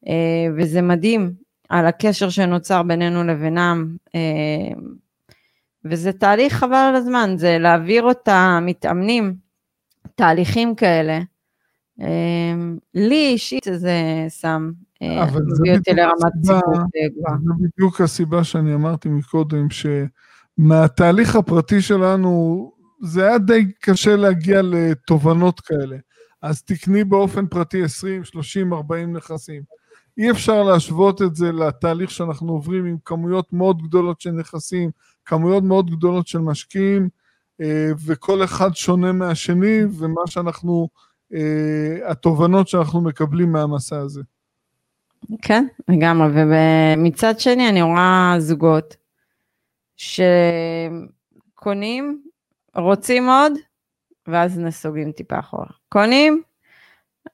אה, 0.07 0.13
וזה 0.57 0.81
מדהים 0.81 1.44
על 1.69 1.85
הקשר 1.85 2.29
שנוצר 2.29 2.83
בינינו 2.83 3.23
לבינם, 3.23 3.95
אה, 4.15 4.81
וזה 5.85 6.13
תהליך 6.13 6.53
חבל 6.53 6.75
על 6.89 6.95
הזמן, 6.95 7.33
זה 7.37 7.57
להעביר 7.59 8.11
את 8.11 8.27
המתאמנים, 8.31 9.35
תהליכים 10.15 10.75
כאלה. 10.75 11.19
אה, 12.01 12.53
לי 12.93 13.27
אישית 13.27 13.67
זה 13.75 14.25
שם, 14.29 14.71
אה, 15.01 15.25
מביא 15.25 15.77
אותי 15.77 15.91
בדיוק 15.91 15.99
לרמת 15.99 16.33
ציבור 16.41 16.59
אה, 16.77 17.09
גבוהה. 17.17 17.37
זו 17.45 17.53
בדיוק 17.59 18.01
הסיבה 18.01 18.43
שאני 18.43 18.73
אמרתי 18.73 19.09
מקודם, 19.09 19.67
שמהתהליך 20.59 21.35
הפרטי 21.35 21.81
שלנו, 21.81 22.71
זה 23.01 23.27
היה 23.27 23.37
די 23.37 23.71
קשה 23.79 24.15
להגיע 24.15 24.61
לתובנות 24.61 25.59
כאלה. 25.59 25.97
אז 26.41 26.63
תקני 26.63 27.03
באופן 27.03 27.47
פרטי 27.47 27.83
20, 27.83 28.23
30, 28.23 28.73
40 28.73 29.15
נכסים. 29.15 29.61
אי 30.17 30.31
אפשר 30.31 30.63
להשוות 30.63 31.21
את 31.21 31.35
זה 31.35 31.51
לתהליך 31.51 32.11
שאנחנו 32.11 32.51
עוברים 32.51 32.85
עם 32.85 32.97
כמויות 33.05 33.53
מאוד 33.53 33.81
גדולות 33.81 34.21
של 34.21 34.31
נכסים, 34.31 34.91
כמויות 35.25 35.63
מאוד 35.63 35.91
גדולות 35.91 36.27
של 36.27 36.39
משקיעים, 36.39 37.09
אה, 37.61 37.91
וכל 38.05 38.43
אחד 38.43 38.75
שונה 38.75 39.11
מהשני, 39.11 39.79
ומה 39.99 40.21
שאנחנו, 40.25 40.87
אה, 41.33 42.11
התובנות 42.11 42.67
שאנחנו 42.67 43.01
מקבלים 43.01 43.51
מהמסע 43.51 43.97
הזה. 43.97 44.21
כן, 45.41 45.65
לגמרי, 45.87 46.27
ומצד 46.35 47.39
שני 47.39 47.69
אני 47.69 47.81
רואה 47.81 48.35
זוגות 48.39 48.95
שקונים, 51.55 52.21
רוצים 52.75 53.29
עוד, 53.29 53.53
ואז 54.27 54.59
נסוגים 54.59 55.11
טיפה 55.11 55.39
אחורה. 55.39 55.67
קונים, 55.89 56.41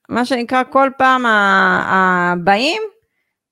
מה 0.10 0.26
שנקרא 0.26 0.64
כל 0.70 0.90
פעם 0.98 1.26
הבאים 1.26 2.82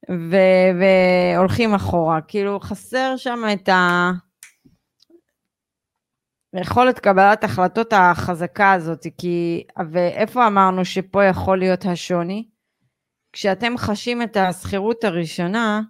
ו- 0.10 0.72
והולכים 0.80 1.74
אחורה. 1.74 2.22
כאילו 2.28 2.60
חסר 2.60 3.14
שם 3.18 3.44
את 3.54 3.70
ה... 3.70 4.12
יכולת 6.56 7.00
קבלת 7.00 7.44
החלטות 7.44 7.94
החזקה 7.94 8.72
הזאת, 8.72 9.08
כי, 9.18 9.64
ואיפה 9.92 10.48
אמרנו 10.48 10.86
שפה 10.86 11.26
יכול 11.26 11.60
להיות 11.60 11.86
השוני? 11.86 12.48
כשאתם 13.34 13.78
חשים 13.78 14.22
את 14.22 14.38
השכירות 14.38 15.04
הראשונה, 15.04 15.82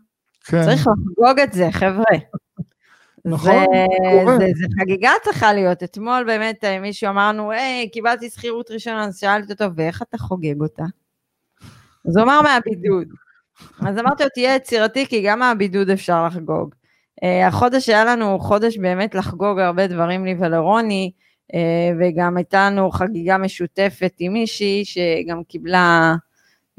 כן. 0.45 0.64
צריך 0.64 0.80
לחגוג 0.88 1.39
את 1.39 1.54
זה, 1.54 1.68
חבר'ה. 1.72 2.18
נכון, 3.26 3.65
זה, 4.26 4.38
זה, 4.39 4.51
זה 4.55 4.65
חגיגה 4.82 5.11
צריכה 5.24 5.53
להיות. 5.53 5.84
אתמול 5.84 6.24
באמת 6.24 6.63
אה, 6.63 6.80
מישהו 6.80 7.09
אמר 7.09 7.30
לנו, 7.30 7.51
היי, 7.51 7.89
קיבלתי 7.89 8.30
שכירות 8.30 8.72
ראשונה, 8.72 9.05
אז 9.05 9.20
שאלתי 9.20 9.53
אותו, 9.53 9.65
ואיך 9.76 10.01
אתה 10.01 10.17
חוגג 10.17 10.61
אותה? 10.61 10.84
אז 12.07 12.17
הוא 12.17 12.24
אמר 12.24 12.41
מהבידוד. 12.41 13.07
אז 13.88 13.97
אמרתי 13.97 14.24
לו, 14.24 14.30
תהיה 14.30 14.55
יצירתי, 14.55 15.05
כי 15.05 15.22
גם 15.22 15.39
מהבידוד 15.39 15.89
אפשר 15.89 16.26
לחגוג. 16.26 16.76
Uh, 17.24 17.47
החודש 17.47 17.89
היה 17.89 18.05
לנו 18.05 18.39
חודש 18.39 18.78
באמת 18.78 19.15
לחגוג 19.15 19.59
הרבה 19.59 19.88
דברים 19.88 20.26
לי 20.26 20.36
ולרוני, 20.39 21.11
uh, 21.51 21.55
וגם 21.99 22.38
הייתה 22.38 22.70
לנו 22.70 22.91
חגיגה 22.91 23.38
משותפת 23.38 24.13
עם 24.20 24.34
מישהי 24.34 24.84
שגם 24.86 25.43
קיבלה 25.43 26.15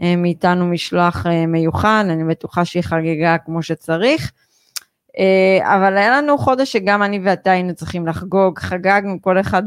uh, 0.01 0.05
מאיתנו 0.16 0.66
משלוח 0.66 1.26
מיוחד, 1.49 2.05
אני 2.11 2.24
בטוחה 2.24 2.64
שהיא 2.64 2.82
חגיגה 2.82 3.36
כמו 3.38 3.62
שצריך. 3.62 4.32
Uh, 5.17 5.65
אבל 5.65 5.97
היה 5.97 6.11
לנו 6.11 6.39
חודש 6.39 6.73
שגם 6.73 7.03
אני 7.03 7.21
ואתה 7.25 7.51
היינו 7.51 7.75
צריכים 7.75 8.07
לחגוג, 8.07 8.59
חגגנו 8.59 9.23
כל 9.23 9.41
אחד 9.41 9.63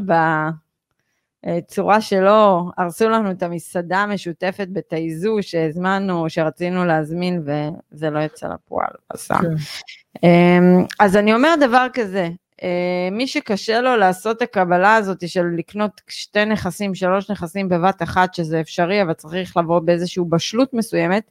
בצורה 1.46 2.00
שלו, 2.00 2.70
הרסו 2.78 3.08
לנו 3.08 3.30
את 3.30 3.42
המסעדה 3.42 3.98
המשותפת 3.98 4.68
בתייזו 4.72 5.36
שהזמנו, 5.40 6.30
שרצינו 6.30 6.84
להזמין 6.84 7.42
וזה 7.44 8.10
לא 8.10 8.18
יצא 8.18 8.48
לפועל, 8.48 8.90
עשה. 9.08 9.34
כן. 9.34 9.48
אמ, 10.22 10.84
אז 11.00 11.16
אני 11.16 11.34
אומר 11.34 11.54
דבר 11.60 11.86
כזה, 11.92 12.28
אה, 12.62 13.08
מי 13.12 13.26
שקשה 13.26 13.80
לו 13.80 13.96
לעשות 13.96 14.36
את 14.36 14.42
הקבלה 14.42 14.94
הזאת 14.94 15.28
של 15.28 15.44
לקנות 15.56 16.00
שתי 16.08 16.44
נכסים, 16.44 16.94
שלוש 16.94 17.30
נכסים 17.30 17.68
בבת 17.68 18.02
אחת, 18.02 18.34
שזה 18.34 18.60
אפשרי, 18.60 19.02
אבל 19.02 19.12
צריך 19.12 19.56
לבוא 19.56 19.80
באיזושהי 19.80 20.22
בשלות 20.28 20.74
מסוימת, 20.74 21.30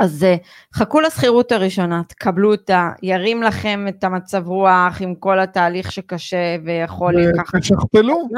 אז 0.00 0.24
אה, 0.24 0.36
חכו 0.74 1.00
לשכירות 1.00 1.52
הראשונה, 1.52 2.02
תקבלו 2.08 2.52
אותה, 2.52 2.90
ירים 3.02 3.42
לכם 3.42 3.84
את 3.88 4.04
המצב 4.04 4.46
רוח 4.46 5.00
עם 5.00 5.14
כל 5.14 5.40
התהליך 5.40 5.92
שקשה 5.92 6.56
ויכול 6.64 7.22
לקחת... 7.22 7.54
ותשכפלו. 7.54 8.28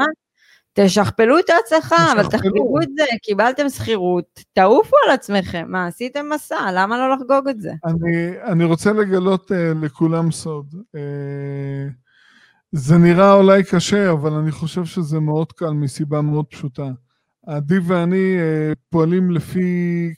תשכפלו 0.73 1.39
את 1.39 1.49
ההצלחה, 1.49 2.11
אבל 2.11 2.27
תחגגו 2.27 2.81
את 2.81 2.89
זה, 2.97 3.03
קיבלתם 3.21 3.69
שכירות, 3.69 4.25
תעופו 4.53 4.95
על 5.05 5.13
עצמכם, 5.13 5.65
מה, 5.67 5.87
עשיתם 5.87 6.25
מסע, 6.33 6.71
למה 6.73 6.97
לא 6.97 7.15
לחגוג 7.15 7.47
את 7.49 7.61
זה? 7.61 7.71
אני, 7.85 8.41
אני 8.43 8.63
רוצה 8.63 8.93
לגלות 8.93 9.51
uh, 9.51 9.55
לכולם 9.85 10.31
סוד. 10.31 10.73
Uh, 10.73 11.91
זה 12.71 12.97
נראה 12.97 13.33
אולי 13.33 13.63
קשה, 13.63 14.11
אבל 14.11 14.33
אני 14.33 14.51
חושב 14.51 14.85
שזה 14.85 15.19
מאוד 15.19 15.51
קל 15.51 15.69
מסיבה 15.69 16.21
מאוד 16.21 16.45
פשוטה. 16.45 16.87
עדי 17.47 17.79
ואני 17.79 18.35
uh, 18.37 18.75
פועלים 18.89 19.31
לפי 19.31 20.13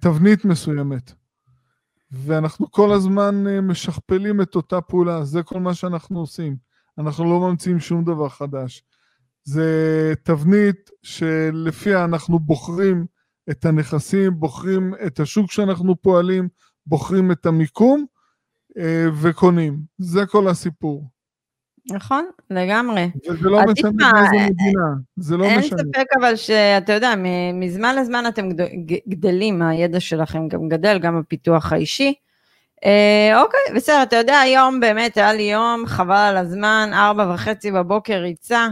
תבנית 0.00 0.44
מסוימת, 0.44 1.12
ואנחנו 2.10 2.70
כל 2.70 2.92
הזמן 2.92 3.44
uh, 3.46 3.60
משכפלים 3.60 4.40
את 4.40 4.54
אותה 4.54 4.80
פעולה, 4.80 5.24
זה 5.24 5.42
כל 5.42 5.60
מה 5.60 5.74
שאנחנו 5.74 6.20
עושים. 6.20 6.56
אנחנו 6.98 7.24
לא 7.24 7.40
ממציאים 7.40 7.80
שום 7.80 8.04
דבר 8.04 8.28
חדש. 8.28 8.82
זה 9.44 10.12
תבנית 10.22 10.90
שלפיה 11.02 12.04
אנחנו 12.04 12.38
בוחרים 12.38 13.06
את 13.50 13.64
הנכסים, 13.64 14.40
בוחרים 14.40 14.94
את 15.06 15.20
השוק 15.20 15.52
שאנחנו 15.52 16.02
פועלים, 16.02 16.48
בוחרים 16.86 17.32
את 17.32 17.46
המיקום 17.46 18.06
אה, 18.78 19.06
וקונים. 19.22 19.82
זה 19.98 20.26
כל 20.26 20.48
הסיפור. 20.48 21.08
נכון, 21.90 22.26
לגמרי. 22.50 23.10
וזה 23.30 23.48
לא 23.48 23.62
משנה 23.72 24.12
באיזה 24.12 24.50
מדינה, 24.50 24.86
זה 25.16 25.36
לא 25.36 25.44
אין 25.44 25.58
משנה. 25.58 25.78
אין 25.78 25.92
ספק 25.92 26.06
אבל 26.20 26.36
שאתה 26.36 26.92
יודע, 26.92 27.14
מזמן 27.54 27.96
לזמן 27.96 28.24
אתם 28.28 28.48
גדלים, 29.08 29.62
הידע 29.62 30.00
שלכם 30.00 30.48
גם 30.48 30.68
גדל, 30.68 30.98
גם 30.98 31.18
הפיתוח 31.18 31.72
האישי. 31.72 32.14
אה, 32.84 33.42
אוקיי, 33.42 33.60
בסדר, 33.74 34.02
אתה 34.02 34.16
יודע, 34.16 34.38
היום 34.38 34.80
באמת 34.80 35.16
היה 35.16 35.32
לי 35.32 35.42
יום, 35.42 35.86
חבל 35.86 36.14
על 36.14 36.36
הזמן, 36.36 36.90
ארבע 36.92 37.32
וחצי 37.34 37.70
בבוקר 37.70 38.14
ריצה. 38.14 38.68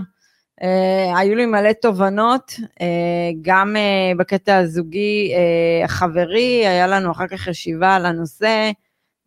Uh, 0.60 1.18
היו 1.18 1.34
לי 1.34 1.46
מלא 1.46 1.72
תובנות, 1.72 2.52
uh, 2.52 2.82
גם 3.42 3.76
uh, 3.76 4.18
בקטע 4.18 4.56
הזוגי 4.56 5.32
החברי, 5.84 6.66
היה 6.66 6.86
לנו 6.86 7.10
אחר 7.10 7.26
כך 7.26 7.46
ישיבה 7.46 7.94
על 7.94 8.06
הנושא, 8.06 8.70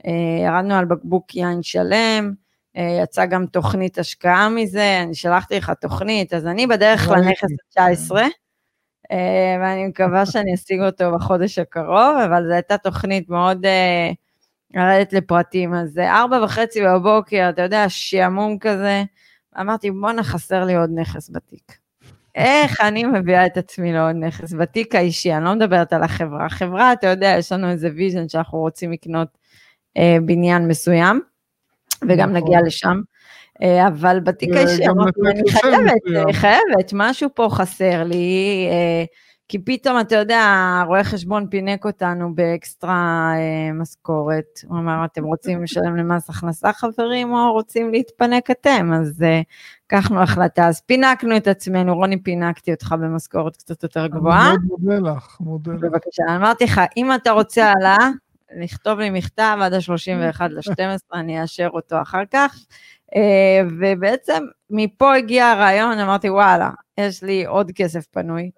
uh, 0.04 0.10
ירדנו 0.46 0.76
על 0.76 0.86
בקבוק 0.86 1.36
יין 1.36 1.64
שלם, 1.64 2.34
יצאה 2.76 3.26
גם 3.26 3.46
תוכנית 3.46 3.98
השקעה 3.98 4.50
מזה, 4.50 5.02
אני 5.04 5.16
שלחתי 5.16 5.58
לך 5.58 5.72
תוכנית, 5.82 6.34
אז 6.34 6.48
אני 6.48 6.68
בדרך 6.68 7.08
לנכס 7.08 7.50
ה-19, 7.78 8.12
uh, 8.12 9.16
ואני 9.62 9.88
מקווה 9.88 10.26
שאני 10.26 10.54
אשיג 10.54 10.82
אותו 10.82 11.12
בחודש 11.12 11.60
הקרוב, 11.60 12.18
אבל 12.26 12.48
זו 12.48 12.54
הייתה 12.54 12.78
תוכנית 12.78 13.30
מאוד... 13.30 13.66
לרדת 14.74 15.14
לפרטים, 15.14 15.74
אז 15.74 15.98
ארבע 15.98 16.44
וחצי 16.44 16.82
בבוקר, 16.86 17.50
אתה 17.50 17.62
יודע, 17.62 17.86
שעמום 17.90 18.58
כזה, 18.60 19.04
אמרתי, 19.60 19.92
בואנה, 19.92 20.24
חסר 20.24 20.66
לי 20.66 20.76
עוד 20.76 20.90
נכס 20.96 21.30
בתיק. 21.30 21.78
איך 22.36 22.82
אני 22.82 23.04
מביאה 23.04 23.46
את 23.46 23.58
עצמי 23.58 23.94
לעוד 23.94 24.16
נכס? 24.16 24.54
בתיק 24.54 24.96
האישי, 24.96 25.34
אני 25.34 25.46
לא 25.46 25.54
מדברת 25.54 25.94
על 25.94 26.04
החברה. 26.04 26.46
החברה, 26.46 26.94
אתה 26.94 27.08
יודע, 27.08 27.36
יש 27.38 27.52
לנו 27.52 27.70
איזה 27.70 27.90
vision 27.96 28.30
שאנחנו 28.30 28.58
רוצים 28.58 28.92
לקנות 28.92 29.28
אה, 29.98 30.18
בניין 30.26 30.68
מסוים, 30.68 31.22
וגם 32.08 32.30
נכון. 32.30 32.44
נגיע 32.44 32.60
לשם. 32.66 33.02
אה, 33.62 33.88
אבל 33.88 34.20
בתיק 34.20 34.50
האישי, 34.56 34.84
אני 34.86 35.52
חייבת, 35.52 36.34
חייבת, 36.36 36.92
משהו 36.94 37.30
פה 37.36 37.48
חסר 37.52 38.04
לי. 38.04 38.68
אה, 38.72 39.06
כי 39.52 39.60
פתאום, 39.60 40.00
אתה 40.00 40.16
יודע, 40.16 40.44
רואה 40.88 41.04
חשבון 41.04 41.48
פינק 41.50 41.86
אותנו 41.86 42.36
באקסטרה 42.36 43.32
אה, 43.36 43.74
משכורת. 43.74 44.60
הוא 44.68 44.78
אמר, 44.78 45.06
אתם 45.06 45.24
רוצים 45.24 45.64
לשלם 45.64 45.96
למס 45.96 46.30
הכנסה, 46.30 46.74
חברים, 46.74 47.34
או 47.34 47.52
רוצים 47.52 47.92
להתפנק 47.92 48.52
אתם? 48.52 48.92
אז 48.94 49.24
אה, 49.24 49.42
קחנו 49.88 50.22
החלטה. 50.22 50.68
אז 50.68 50.82
פינקנו 50.82 51.38
את 51.38 51.48
עצמנו, 51.48 51.96
רוני, 51.96 52.24
פינקתי 52.24 52.72
אותך 52.72 52.96
במשכורת 53.02 53.58
קצת 53.58 53.84
יותר 53.84 54.08
גבוהה. 54.08 54.50
אני 54.50 54.58
מאוד 54.68 54.80
מודה 54.82 55.12
לך, 55.12 55.38
מודה 55.40 55.72
לך. 55.72 55.80
בבקשה, 55.82 56.24
אמרתי 56.36 56.64
לך, 56.64 56.82
אם 56.98 57.16
אתה 57.16 57.32
רוצה 57.32 57.66
העלאה, 57.66 58.10
לכתוב 58.56 59.00
לי 59.00 59.10
מכתב 59.10 59.58
עד 59.62 59.74
ה-31 59.74 60.44
ל-12, 60.50 61.14
אני 61.14 61.42
אאשר 61.42 61.70
אותו 61.74 62.02
אחר 62.02 62.24
כך. 62.32 62.56
Uh, 63.16 63.74
ובעצם 63.80 64.44
מפה 64.70 65.16
הגיע 65.16 65.48
הרעיון, 65.48 66.00
אמרתי, 66.00 66.30
וואלה, 66.30 66.70
יש 66.98 67.24
לי 67.24 67.46
עוד 67.46 67.72
כסף 67.76 68.06
פנוי, 68.06 68.52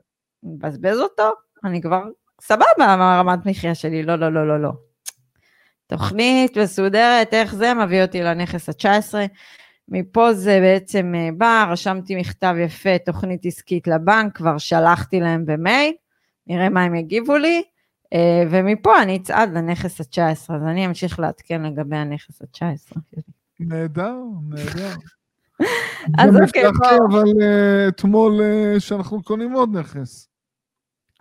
מבזבז 0.43 0.99
אותו, 0.99 1.31
אני 1.63 1.81
כבר 1.81 2.03
סבבה 2.41 2.65
מהרמת 2.77 3.45
מחיה 3.45 3.75
שלי, 3.75 4.03
לא, 4.03 4.15
לא, 4.15 4.33
לא, 4.33 4.47
לא, 4.47 4.61
לא. 4.61 4.71
תוכנית 5.87 6.57
מסודרת, 6.57 7.33
איך 7.33 7.55
זה 7.55 7.73
מביא 7.73 8.01
אותי 8.01 8.21
לנכס 8.21 8.69
ה-19. 8.69 9.13
מפה 9.87 10.33
זה 10.33 10.59
בעצם 10.61 11.13
אה, 11.15 11.29
בא, 11.37 11.65
רשמתי 11.69 12.15
מכתב 12.15 12.55
יפה, 12.59 12.97
תוכנית 13.05 13.45
עסקית 13.45 13.87
לבנק, 13.87 14.37
כבר 14.37 14.57
שלחתי 14.57 15.19
להם 15.19 15.45
במייל, 15.45 15.93
נראה 16.47 16.69
מה 16.69 16.83
הם 16.83 16.95
יגיבו 16.95 17.37
לי, 17.37 17.57
אה, 17.57 17.61
ומפה 18.49 19.01
אני 19.01 19.17
אצעד 19.17 19.53
לנכס 19.53 20.01
ה-19, 20.01 20.53
אז 20.53 20.63
אני 20.63 20.85
אמשיך 20.85 21.19
לעדכן 21.19 21.63
לגבי 21.63 21.95
הנכס 21.95 22.41
ה-19. 22.41 22.99
נהדר, 23.59 24.15
נהדר. 24.49 24.95
אז 26.19 26.35
אוקיי. 26.35 26.63
גם 26.63 26.69
הבטחת 26.69 26.99
אבל 27.09 27.23
uh, 27.23 27.89
אתמול 27.89 28.39
uh, 28.39 28.79
שאנחנו 28.79 29.23
קונים 29.23 29.51
עוד 29.51 29.77
נכס. 29.77 30.29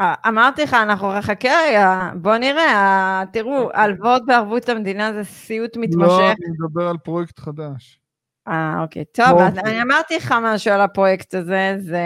אה, 0.00 0.14
אמרתי 0.28 0.62
לך, 0.62 0.74
אנחנו 0.74 1.12
חכה 1.22 1.48
רגע, 1.66 2.10
בוא 2.14 2.36
נראה, 2.36 3.22
תראו, 3.32 3.70
הלוואות 3.74 4.26
בערבות 4.26 4.68
המדינה 4.68 5.12
זה 5.12 5.24
סיוט 5.24 5.76
מתמשך. 5.76 6.08
לא, 6.08 6.26
אני 6.26 6.50
מדבר 6.58 6.88
על 6.88 6.96
פרויקט 6.98 7.38
חדש. 7.38 8.00
אה, 8.48 8.82
אוקיי, 8.82 9.04
טוב, 9.04 9.40
אני 9.40 9.82
אמרתי 9.82 10.16
לך 10.16 10.34
משהו 10.42 10.72
על 10.72 10.80
הפרויקט 10.80 11.34
הזה, 11.34 11.76
זה... 11.78 12.02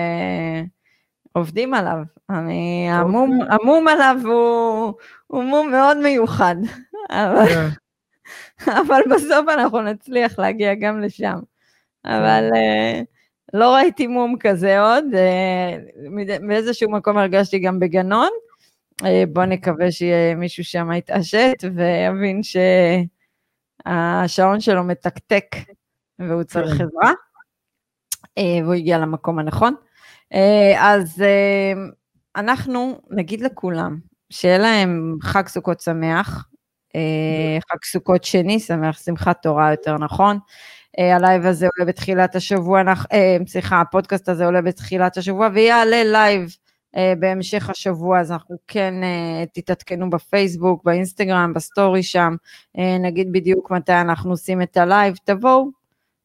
עובדים 1.37 1.75
עליו. 1.75 1.99
אני 2.31 2.89
המום. 2.91 3.39
המום 3.51 3.89
עליו 3.89 4.17
הוא, 4.25 4.95
הוא 5.27 5.45
מום 5.45 5.71
מאוד 5.71 5.97
מיוחד. 5.97 6.57
אבל, 7.11 7.47
כן. 7.47 7.69
אבל 8.87 9.01
בסוף 9.11 9.49
אנחנו 9.49 9.83
נצליח 9.83 10.39
להגיע 10.39 10.75
גם 10.75 11.01
לשם. 11.01 11.39
אבל... 12.05 12.51
Uh, 12.53 13.17
לא 13.55 13.75
ראיתי 13.75 14.07
מום 14.07 14.37
כזה 14.41 14.81
עוד, 14.81 15.05
אה, 15.15 15.77
באיזשהו 16.49 16.91
מקום 16.91 17.19
הרגשתי 17.19 17.59
גם 17.59 17.81
בגנון. 17.81 18.29
אה, 19.05 19.25
בוא 19.33 19.45
נקווה 19.45 19.91
שיהיה 19.91 20.35
מישהו 20.35 20.65
שם 20.65 20.93
יתעשת 20.93 21.65
ויבין 21.75 22.41
שהשעון 23.87 24.61
שלו 24.61 24.85
מתקתק 24.85 25.47
והוא 26.19 26.43
צריך 26.43 26.79
כן. 26.79 26.85
עזרה. 26.85 27.13
והוא 28.63 28.75
הגיע 28.75 28.99
למקום 28.99 29.39
הנכון. 29.39 29.75
אז 30.79 31.25
אנחנו 32.37 33.01
נגיד 33.11 33.41
לכולם, 33.41 33.99
שיהיה 34.31 34.59
להם 34.59 35.17
חג 35.23 35.49
סוכות 35.49 35.81
שמח, 35.81 36.49
חג 37.73 37.85
סוכות 37.85 38.25
שני 38.25 38.61
שמח, 38.61 38.99
שמחת 38.99 39.43
תורה 39.43 39.71
יותר 39.71 39.99
נכון. 39.99 40.39
הלייב 40.99 41.47
הזה 41.47 41.67
עולה 41.77 41.89
בתחילת 41.89 42.35
השבוע, 42.37 42.83
סליחה, 43.47 43.81
הפודקאסט 43.81 44.29
הזה 44.29 44.45
עולה 44.45 44.63
בתחילת 44.63 45.17
השבוע 45.17 45.49
ויעלה 45.55 46.05
לייב 46.05 46.57
בהמשך 47.19 47.71
השבוע, 47.71 48.21
אז 48.21 48.33
אנחנו 48.33 48.57
כן 48.69 48.95
תתעדכנו 49.53 50.11
בפייסבוק, 50.11 50.85
באינסטגרם, 50.85 51.53
בסטורי 51.55 52.03
שם, 52.03 52.35
נגיד 53.01 53.33
בדיוק 53.33 53.71
מתי 53.71 53.93
אנחנו 53.93 54.31
עושים 54.31 54.63
את 54.63 54.77
הלייב, 54.77 55.17
תבואו, 55.25 55.69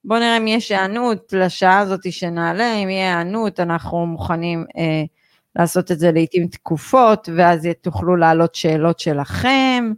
בואו 0.05 0.19
נראה 0.19 0.37
אם 0.37 0.47
יש 0.47 0.71
היענות 0.71 1.33
לשעה 1.33 1.79
הזאת 1.79 2.11
שנעלה, 2.13 2.73
אם 2.73 2.89
יהיה 2.89 3.15
היענות, 3.15 3.59
אנחנו 3.59 4.05
מוכנים 4.05 4.65
אה, 4.77 5.03
לעשות 5.55 5.91
את 5.91 5.99
זה 5.99 6.11
לעיתים 6.11 6.47
תכופות, 6.47 7.29
ואז 7.37 7.67
תוכלו 7.81 8.15
להעלות 8.15 8.55
שאלות 8.55 8.99
שלכם. 8.99 9.93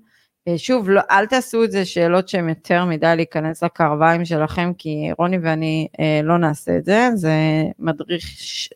שוב, 0.57 0.89
לא, 0.89 1.01
אל 1.11 1.25
תעשו 1.25 1.63
את 1.63 1.71
זה 1.71 1.85
שאלות 1.85 2.29
שהן 2.29 2.49
יותר 2.49 2.85
מדי 2.85 3.13
להיכנס 3.15 3.63
לקרביים 3.63 4.25
שלכם, 4.25 4.71
כי 4.77 5.09
רוני 5.17 5.37
ואני 5.41 5.87
אה, 5.99 6.21
לא 6.23 6.37
נעשה 6.37 6.77
את 6.77 6.85
זה, 6.85 7.09
זה 7.15 7.33
מצריך, 7.79 8.25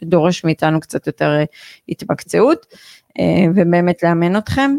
דורש 0.03 0.43
מאיתנו 0.43 0.79
קצת 0.79 1.07
יותר 1.07 1.35
אה, 1.39 1.43
התמקצעות, 1.89 2.65
אה, 3.19 3.45
ובאמת 3.55 4.03
לאמן 4.03 4.37
אתכם. 4.37 4.71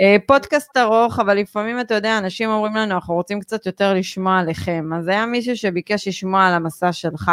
אה, 0.00 0.16
פודקאסט 0.26 0.76
ארוך, 0.76 1.18
אבל 1.18 1.36
לפעמים 1.36 1.80
אתה 1.80 1.94
יודע, 1.94 2.18
אנשים 2.18 2.50
אומרים 2.50 2.74
לנו, 2.74 2.94
אנחנו 2.94 3.14
רוצים 3.14 3.40
קצת 3.40 3.66
יותר 3.66 3.94
לשמוע 3.94 4.38
עליכם. 4.38 4.90
אז 4.98 5.08
היה 5.08 5.26
מישהו 5.26 5.56
שביקש 5.56 6.08
לשמוע 6.08 6.46
על 6.46 6.54
המסע 6.54 6.92
שלך, 6.92 7.30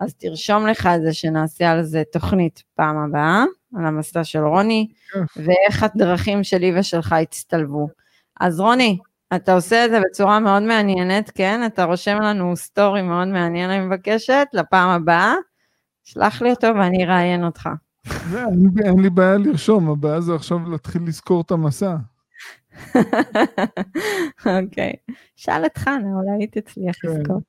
אז 0.00 0.14
תרשום 0.14 0.66
לך 0.66 0.88
את 0.96 1.02
זה 1.02 1.12
שנעשה 1.12 1.70
על 1.70 1.82
זה 1.82 2.02
תוכנית 2.12 2.62
פעם 2.74 2.96
הבאה, 2.96 3.44
על 3.76 3.86
המסע 3.86 4.24
של 4.24 4.44
רוני, 4.44 4.88
ואיך 5.36 5.82
הדרכים 5.82 6.44
שלי 6.44 6.78
ושלך 6.78 7.12
הצטלבו. 7.12 7.88
אז 8.40 8.60
רוני, 8.60 8.98
אתה 9.36 9.54
עושה 9.54 9.84
את 9.84 9.90
זה 9.90 10.00
בצורה 10.00 10.40
מאוד 10.40 10.62
מעניינת, 10.62 11.30
כן? 11.34 11.66
אתה 11.66 11.84
רושם 11.84 12.16
לנו 12.22 12.56
סטורי 12.56 13.02
מאוד 13.02 13.28
מעניין, 13.28 13.70
אני 13.70 13.86
מבקשת, 13.86 14.46
לפעם 14.52 14.88
הבאה. 14.88 15.34
שלח 16.04 16.42
לי 16.42 16.50
אותו 16.50 16.66
ואני 16.66 17.04
אראיין 17.04 17.44
אותך. 17.44 17.68
אין 18.84 19.00
לי 19.02 19.10
בעיה 19.10 19.36
לרשום, 19.38 19.90
הבעיה 19.90 20.20
זה 20.20 20.34
עכשיו 20.34 20.70
להתחיל 20.70 21.02
לזכור 21.06 21.40
את 21.40 21.50
המסע. 21.50 21.96
אוקיי. 24.46 24.92
שאל 25.36 25.66
את 25.66 25.78
חנה, 25.78 26.08
אולי 26.14 26.30
היא 26.40 26.48
תצליח 26.50 26.96
כן. 27.02 27.08
לזכור. 27.08 27.40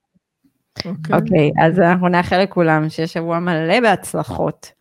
אוקיי. 0.85 1.15
אוקיי, 1.15 1.51
אז 1.65 1.79
אנחנו 1.79 2.07
נאחל 2.07 2.43
לכולם 2.43 2.89
שיהיה 2.89 3.07
שבוע 3.07 3.39
מלא 3.39 3.79
בהצלחות. 3.79 4.71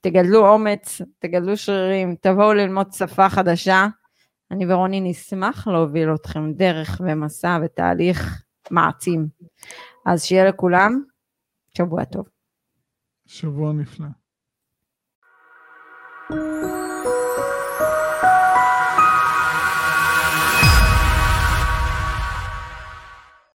תגדלו 0.00 0.48
אומץ, 0.48 1.00
תגדלו 1.18 1.56
שרירים, 1.56 2.16
תבואו 2.20 2.52
ללמוד 2.52 2.92
שפה 2.92 3.28
חדשה. 3.28 3.86
אני 4.50 4.72
ורוני 4.72 5.00
נשמח 5.00 5.68
להוביל 5.68 6.14
אתכם 6.14 6.52
דרך 6.52 7.00
ומסע 7.04 7.58
ותהליך 7.64 8.42
מעצים. 8.70 9.28
אז 10.06 10.24
שיהיה 10.24 10.48
לכולם 10.48 11.02
שבוע 11.78 12.04
טוב. 12.04 12.26
שבוע 13.26 13.72
נפלא. 13.72 14.06
Música 16.30 17.27